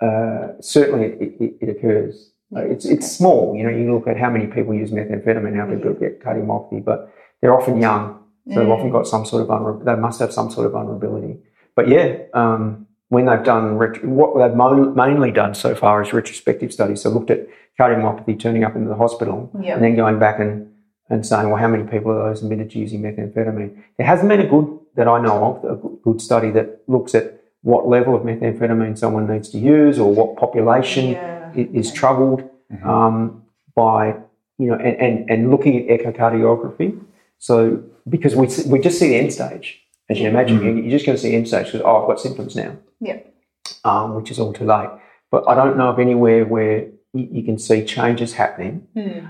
[0.00, 2.32] uh, certainly it, it, it occurs.
[2.56, 3.54] Uh, it's it's small.
[3.56, 6.84] You know, you look at how many people use methamphetamine, how many people get cardiomyopathy,
[6.84, 6.98] but
[7.40, 8.04] they're often young,
[8.52, 11.38] so they've often got some sort of vulner- they must have some sort of vulnerability.
[11.76, 16.12] But yeah, um, when they've done ret- what they've mo- mainly done so far is
[16.12, 17.02] retrospective studies.
[17.02, 17.46] So looked at
[17.78, 19.74] cardiomyopathy turning up into the hospital, Yeah.
[19.74, 20.72] and then going back and
[21.08, 23.70] and saying, well, how many people are those admitted to using methamphetamine?
[23.96, 24.66] There hasn't been a good
[24.96, 27.26] that I know of a good- good study that looks at
[27.62, 31.50] what level of methamphetamine someone needs to use or what population Yeah.
[31.54, 32.42] i- is troubled
[32.82, 33.42] um,
[33.76, 34.16] by
[34.58, 36.98] you know and, and, and looking at echocardiography
[37.38, 39.66] So because we we just see the end stage,
[40.08, 42.08] as you imagine, you- you're just going to see the end stage because oh, I've
[42.08, 42.76] got symptoms now.
[43.00, 43.18] Yeah.
[43.84, 44.88] Um, which is all too late.
[45.30, 48.86] But I don't know of anywhere where you, you can see changes happening.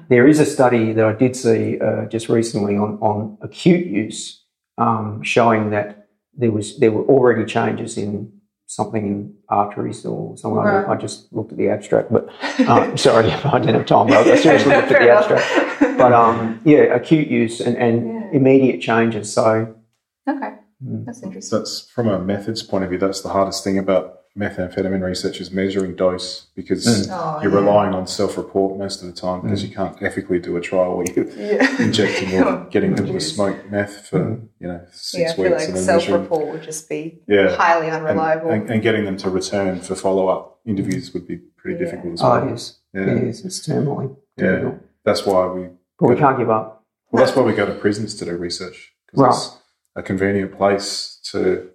[0.09, 4.43] There is a study that I did see uh, just recently on, on acute use,
[4.79, 8.31] um, showing that there was there were already changes in
[8.67, 10.59] something in arteries or something.
[10.59, 10.87] Right.
[10.89, 12.29] I just looked at the abstract, but
[12.61, 14.09] uh, sorry, I didn't have time.
[14.09, 15.31] But I seriously looked at the enough.
[15.31, 15.99] abstract.
[15.99, 18.31] But um, yeah, acute use and, and Yeah.
[18.33, 19.33] immediate changes.
[19.33, 19.75] So
[20.29, 20.59] Okay, Mm.
[20.85, 21.05] Mm.
[21.07, 21.59] that's So interesting.
[21.59, 22.99] that's from a methods point of view.
[22.99, 27.09] That's the hardest thing about methamphetamine research is measuring dose because mm.
[27.11, 27.59] Oh, you're yeah.
[27.59, 29.71] relying on self-report most of the time because mm.
[29.71, 31.83] you can't ethically do a trial where you're Yeah.
[31.83, 35.69] injecting or getting people to smoke meth for you know six Yeah, I weeks like
[35.69, 37.57] and then measuring self-report would just be Yeah.
[37.57, 38.51] highly unreliable.
[38.51, 41.85] and, and getting them to return for follow-up interviews would be pretty Yeah.
[41.87, 42.49] difficult as oh, well.
[42.49, 42.79] it is.
[42.93, 43.01] Yeah.
[43.03, 43.45] It is.
[43.47, 44.73] It's terminally Yeah,
[45.03, 45.69] that's why we
[45.99, 46.85] But we can't give up.
[47.11, 49.35] Well, that's why we go to prisons to do research Right.
[49.97, 51.71] A convenient place to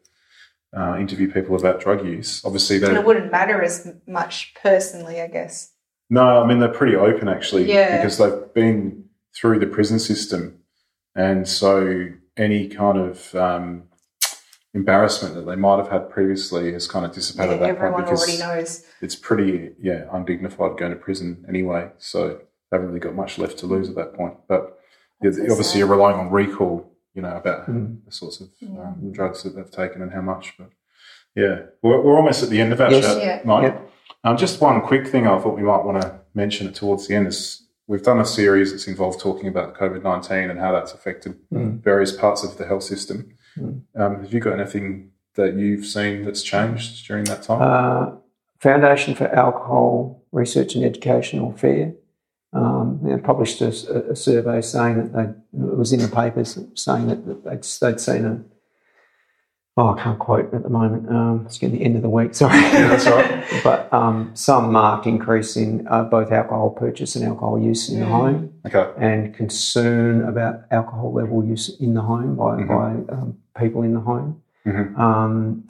[0.78, 2.44] uh, interview people about drug use.
[2.46, 5.74] Obviously, and it wouldn't matter as much personally, I guess.
[6.10, 7.98] no, I mean they're pretty open actually Yeah.
[7.98, 9.06] because they've been
[9.36, 10.60] through the prison system,
[11.16, 12.08] and so
[12.38, 13.84] any kind of um,
[14.74, 17.94] embarrassment that they might have had previously has kind of dissipated Yeah, at that everyone
[17.94, 18.86] point because already knows.
[19.02, 21.90] it's pretty yeah undignified going to prison anyway.
[21.98, 24.36] So they haven't really got much left to lose at that point.
[24.48, 24.80] But
[25.22, 27.98] yeah, obviously you're relying on recall, you know, about Mm.
[28.06, 28.70] the sorts of Yeah.
[28.82, 30.54] um, drugs that they've taken and how much.
[30.58, 30.70] But
[31.36, 33.06] yeah, we're, we're almost at the end of our Yes.
[33.06, 33.42] chat, Yeah.
[33.46, 33.64] Mike.
[33.64, 33.90] Yep.
[34.24, 37.16] Um, just one quick thing I thought we might want to mention it towards the
[37.16, 40.94] end is we've done a series that's involved talking about COVID nineteen and how that's
[40.94, 41.82] affected Mm.
[41.84, 43.32] various parts of the health system.
[43.58, 43.82] Mm.
[43.96, 47.62] Um, have you got anything that you've seen that's changed during that time?
[47.62, 48.16] Uh,
[48.60, 51.94] Foundation for Alcohol Research and Educational or FARE,
[52.54, 53.70] um, they published a,
[54.12, 55.24] a survey saying that they
[55.60, 58.44] it was in the papers saying that, that they'd, they'd seen a
[59.78, 61.10] oh I can't quote at the moment.
[61.10, 62.34] Um, it's getting the end of the week.
[62.42, 63.46] Sorry, that's all right.
[63.64, 68.06] but um, some marked increase in uh, both alcohol purchase and alcohol use in the
[68.06, 68.92] home, okay.
[68.98, 72.68] and concern about alcohol level use in the home by, Mhm.
[73.08, 74.42] by um, people in the home.
[74.66, 74.98] Mhm.
[75.00, 75.64] Um,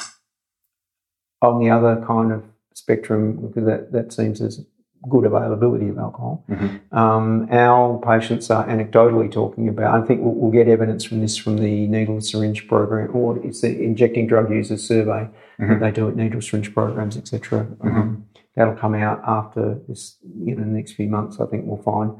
[1.44, 4.66] on the other kind of spectrum, because that, that seems as
[5.10, 6.80] good availability of alcohol, Mhm.
[6.96, 11.36] um, our patients are anecdotally talking about, I think we'll, we'll get evidence from this
[11.38, 15.28] from the needle and syringe program, or it's the injecting drug users survey
[15.60, 15.68] Mhm.
[15.70, 17.66] that they do at needle syringe programs, etc.
[17.82, 18.26] Um,
[18.56, 22.12] that'll come out after this, you know, the next few months, I think we'll find.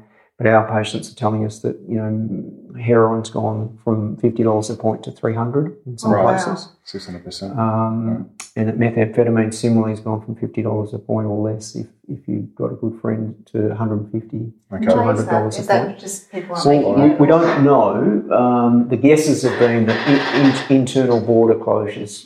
[0.42, 5.04] But our patients are telling us that, you know, heroin's gone from $50 a point
[5.04, 6.22] to 300 in some Right.
[6.24, 6.70] places.
[6.84, 7.56] Six hundred percent.
[7.56, 12.26] Um, and that methamphetamine similarly has gone from $50 a point or less if, if
[12.26, 14.84] you've got a good friend to 150 Okay.
[14.86, 15.68] to Why is $100 a Is point.
[15.68, 18.36] that just people aren't Well, making we, we don't know.
[18.36, 22.24] Um, the guesses have been that in, in, internal border closures,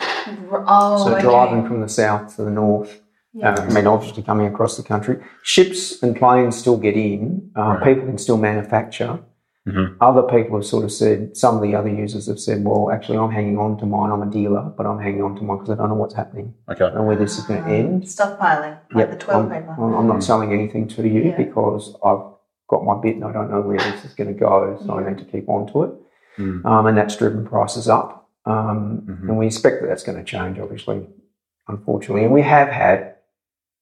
[0.50, 1.20] Oh, so okay.
[1.20, 2.98] driving from the south to the north,
[3.36, 3.52] Yeah.
[3.54, 7.50] uh, I mean, obviously coming across the country, ships and planes still get in.
[7.56, 7.84] Uh, Right.
[7.84, 9.18] People can still manufacture.
[9.68, 9.96] Mhm.
[10.00, 13.18] Other people have sort of said, some of the other users have said, well, actually,
[13.18, 14.10] I'm hanging on to mine.
[14.12, 16.54] I'm a dealer, but I'm hanging on to mine because I don't know what's happening.
[16.68, 16.78] I Okay.
[16.86, 18.02] don't know where this is going to end.
[18.04, 19.70] Stockpiling, like Yep, the toilet I'm, paper.
[19.78, 21.36] I'm- I'm not selling anything to you Yeah.
[21.36, 22.22] because I've
[22.68, 25.08] got my bit and I don't know where this is going to go, so I
[25.08, 25.90] need to keep on to it.
[26.38, 26.64] Mm.
[26.64, 28.28] Um, and that's driven prices up.
[28.44, 29.28] Um, Mhm.
[29.30, 31.08] And we expect that that's going to change, obviously,
[31.68, 32.22] unfortunately.
[32.24, 33.15] And we have had,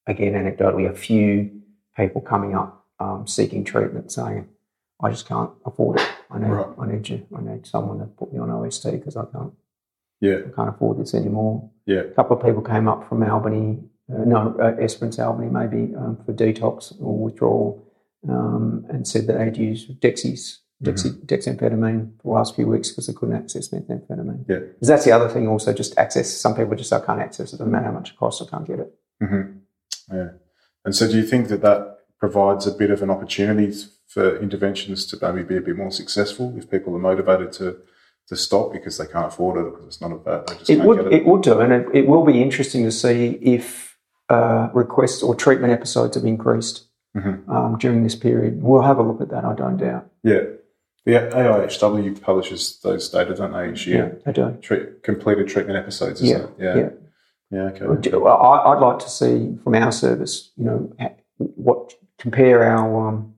[0.07, 1.61] again, anecdotally, a few
[1.97, 4.47] people coming up um, seeking treatment saying,
[5.01, 6.07] I just can't afford it.
[6.31, 6.67] I need, Right.
[6.79, 7.25] I need you.
[7.37, 9.53] I need someone to put me on OST because I can't,
[10.21, 10.39] Yeah.
[10.47, 11.69] I can't afford this anymore.
[11.85, 12.01] Yeah.
[12.01, 16.17] A couple of people came up from Albany, uh, no, uh, Esperance, Albany, maybe um,
[16.25, 17.83] for detox or withdrawal,
[18.29, 23.07] um, and said that they'd used Dexies, Dexy, dexamphetamine for the last few weeks because
[23.07, 24.45] they couldn't access methamphetamine.
[24.47, 24.59] Yeah.
[24.59, 26.29] Because that's the other thing, also, just access.
[26.31, 28.65] Some people just I can't access it, doesn't matter how much it costs, I can't
[28.67, 28.93] get it.
[29.21, 29.54] hmm
[30.11, 30.29] Yeah.
[30.83, 33.73] And so, do you think that that provides a bit of an opportunity
[34.07, 37.77] for interventions to maybe be a bit more successful if people are motivated to
[38.27, 40.47] to stop because they can't afford it because it's not a bad.
[40.47, 41.13] They just It would, get it.
[41.13, 43.97] it would do, and it, it will be interesting to see if
[44.29, 47.47] uh, requests or treatment episodes have increased Mhm.
[47.47, 48.61] um, during this period.
[48.63, 50.09] We'll have a look at that, I don't doubt.
[50.23, 50.41] Yeah.
[51.05, 54.19] The AIHW publishes those data, don't they, each year?
[54.25, 54.57] they do.
[54.61, 56.49] Treat, completed treatment episodes, isn't it?
[56.59, 56.75] Yeah.
[56.75, 56.89] yeah.
[57.51, 57.85] Yeah, okay.
[57.85, 60.93] I, I'd like to see from our service, you know,
[61.37, 63.33] what compare our um,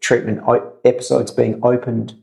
[0.00, 0.40] treatment
[0.84, 2.14] episodes being opened,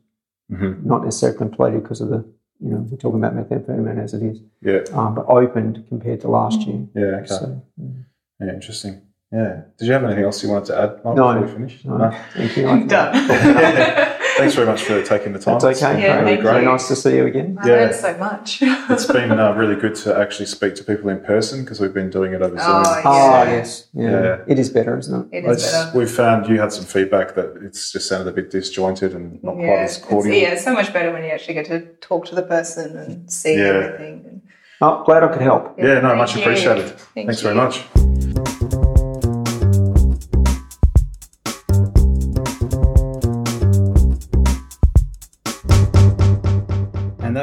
[0.50, 2.18] hmm not necessarily completed because of the,
[2.60, 4.82] you know, we're talking about methamphetamine as it is, Yeah.
[4.94, 6.88] um, but opened compared to last year.
[6.96, 7.28] Yeah, okay.
[7.28, 8.06] So, mm,
[8.40, 9.02] Yeah, interesting.
[9.32, 9.62] Yeah.
[9.78, 11.34] Did you have anything else you wanted to add, Mark, No.
[11.34, 11.86] before we finish?
[11.86, 12.68] no, thank you.
[14.40, 14.50] I- Done.
[14.50, 15.60] Thanks very much for taking the time.
[15.60, 15.94] That's It's okay.
[15.94, 16.62] been Yeah, really great.
[16.64, 16.70] You.
[16.70, 17.58] nice to see you again.
[17.62, 17.74] I Yeah.
[17.76, 18.62] learned so much.
[18.90, 22.10] It's been uh, really good to actually speak to people in person because we've been
[22.10, 22.68] doing it over Zoom.
[22.68, 23.88] Oh, Oh, yes.
[23.94, 24.10] Yeah.
[24.12, 24.38] Yeah.
[24.48, 25.38] It is better, isn't it?
[25.38, 25.98] it is It's- better.
[25.98, 29.56] We've found you had some feedback that it's just sounded a bit disjointed and not
[29.56, 30.34] quite Yeah, as it's, cordial.
[30.36, 33.32] yeah, it's so much better when you actually get to talk to the person and
[33.32, 33.68] see Yeah.
[33.68, 34.26] everything.
[34.28, 34.42] And,
[34.82, 35.78] Oh, glad I could help.
[35.78, 36.42] Yeah, no, Thank much you.
[36.42, 36.86] appreciated.
[37.14, 37.50] Thank Thanks you.
[37.50, 37.84] very much.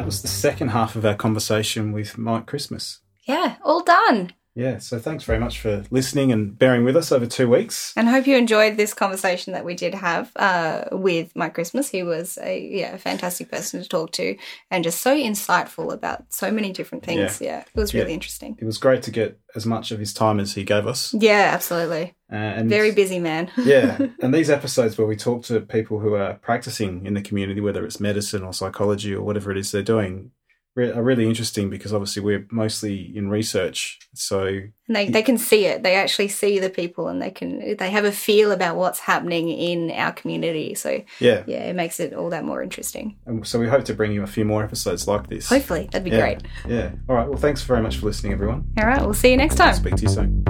[0.06, 3.00] Was the second half of our conversation with Mike Christmass.
[3.24, 4.34] Yeah, all done.
[4.56, 7.92] Yeah, so thanks very much for listening and bearing with us over two weeks.
[7.94, 11.90] And hope you enjoyed this conversation that we did have uh, with Mike Christmass.
[11.90, 14.34] He was a yeah, a fantastic person to talk to
[14.70, 17.38] and just so insightful about so many different things.
[17.40, 18.14] Yeah, it was really Yeah.
[18.14, 18.56] interesting.
[18.58, 21.12] It was great to get as much of his time as he gave us.
[21.12, 22.14] Yeah, absolutely.
[22.32, 23.50] Uh, and Very busy man.
[23.58, 27.60] yeah, and these episodes where we talk to people who are practicing in the community,
[27.60, 30.30] whether it's medicine or psychology or whatever it is they're doing,
[30.76, 33.98] re- are really interesting because obviously we're mostly in research.
[34.14, 35.82] So And they, they can see it.
[35.82, 39.48] They actually see the people and they can they have a feel about what's happening
[39.48, 40.74] in our community.
[40.74, 43.16] So yeah, yeah, it makes it all that more interesting.
[43.26, 45.48] and so we hope to bring you a few more episodes like this.
[45.48, 46.20] Hopefully, that'd be yeah.
[46.20, 46.42] great.
[46.68, 46.92] Yeah.
[47.08, 47.28] All right.
[47.28, 48.68] Well, thanks very much for listening, everyone.
[48.78, 49.74] All right, we'll see you next time.
[49.74, 50.44] Speak to you soon.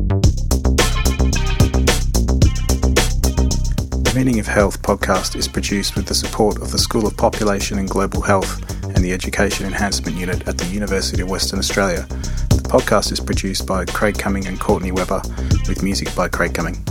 [4.16, 7.86] Meaning of Health podcast is produced with the support of the School of Population and
[7.86, 12.06] Global Health and the Education Enhancement Unit at the University of Western Australia.
[12.48, 15.20] The podcast is produced by Craig Cumming and Courtney Weber
[15.68, 16.82] with music by Craig Cumming.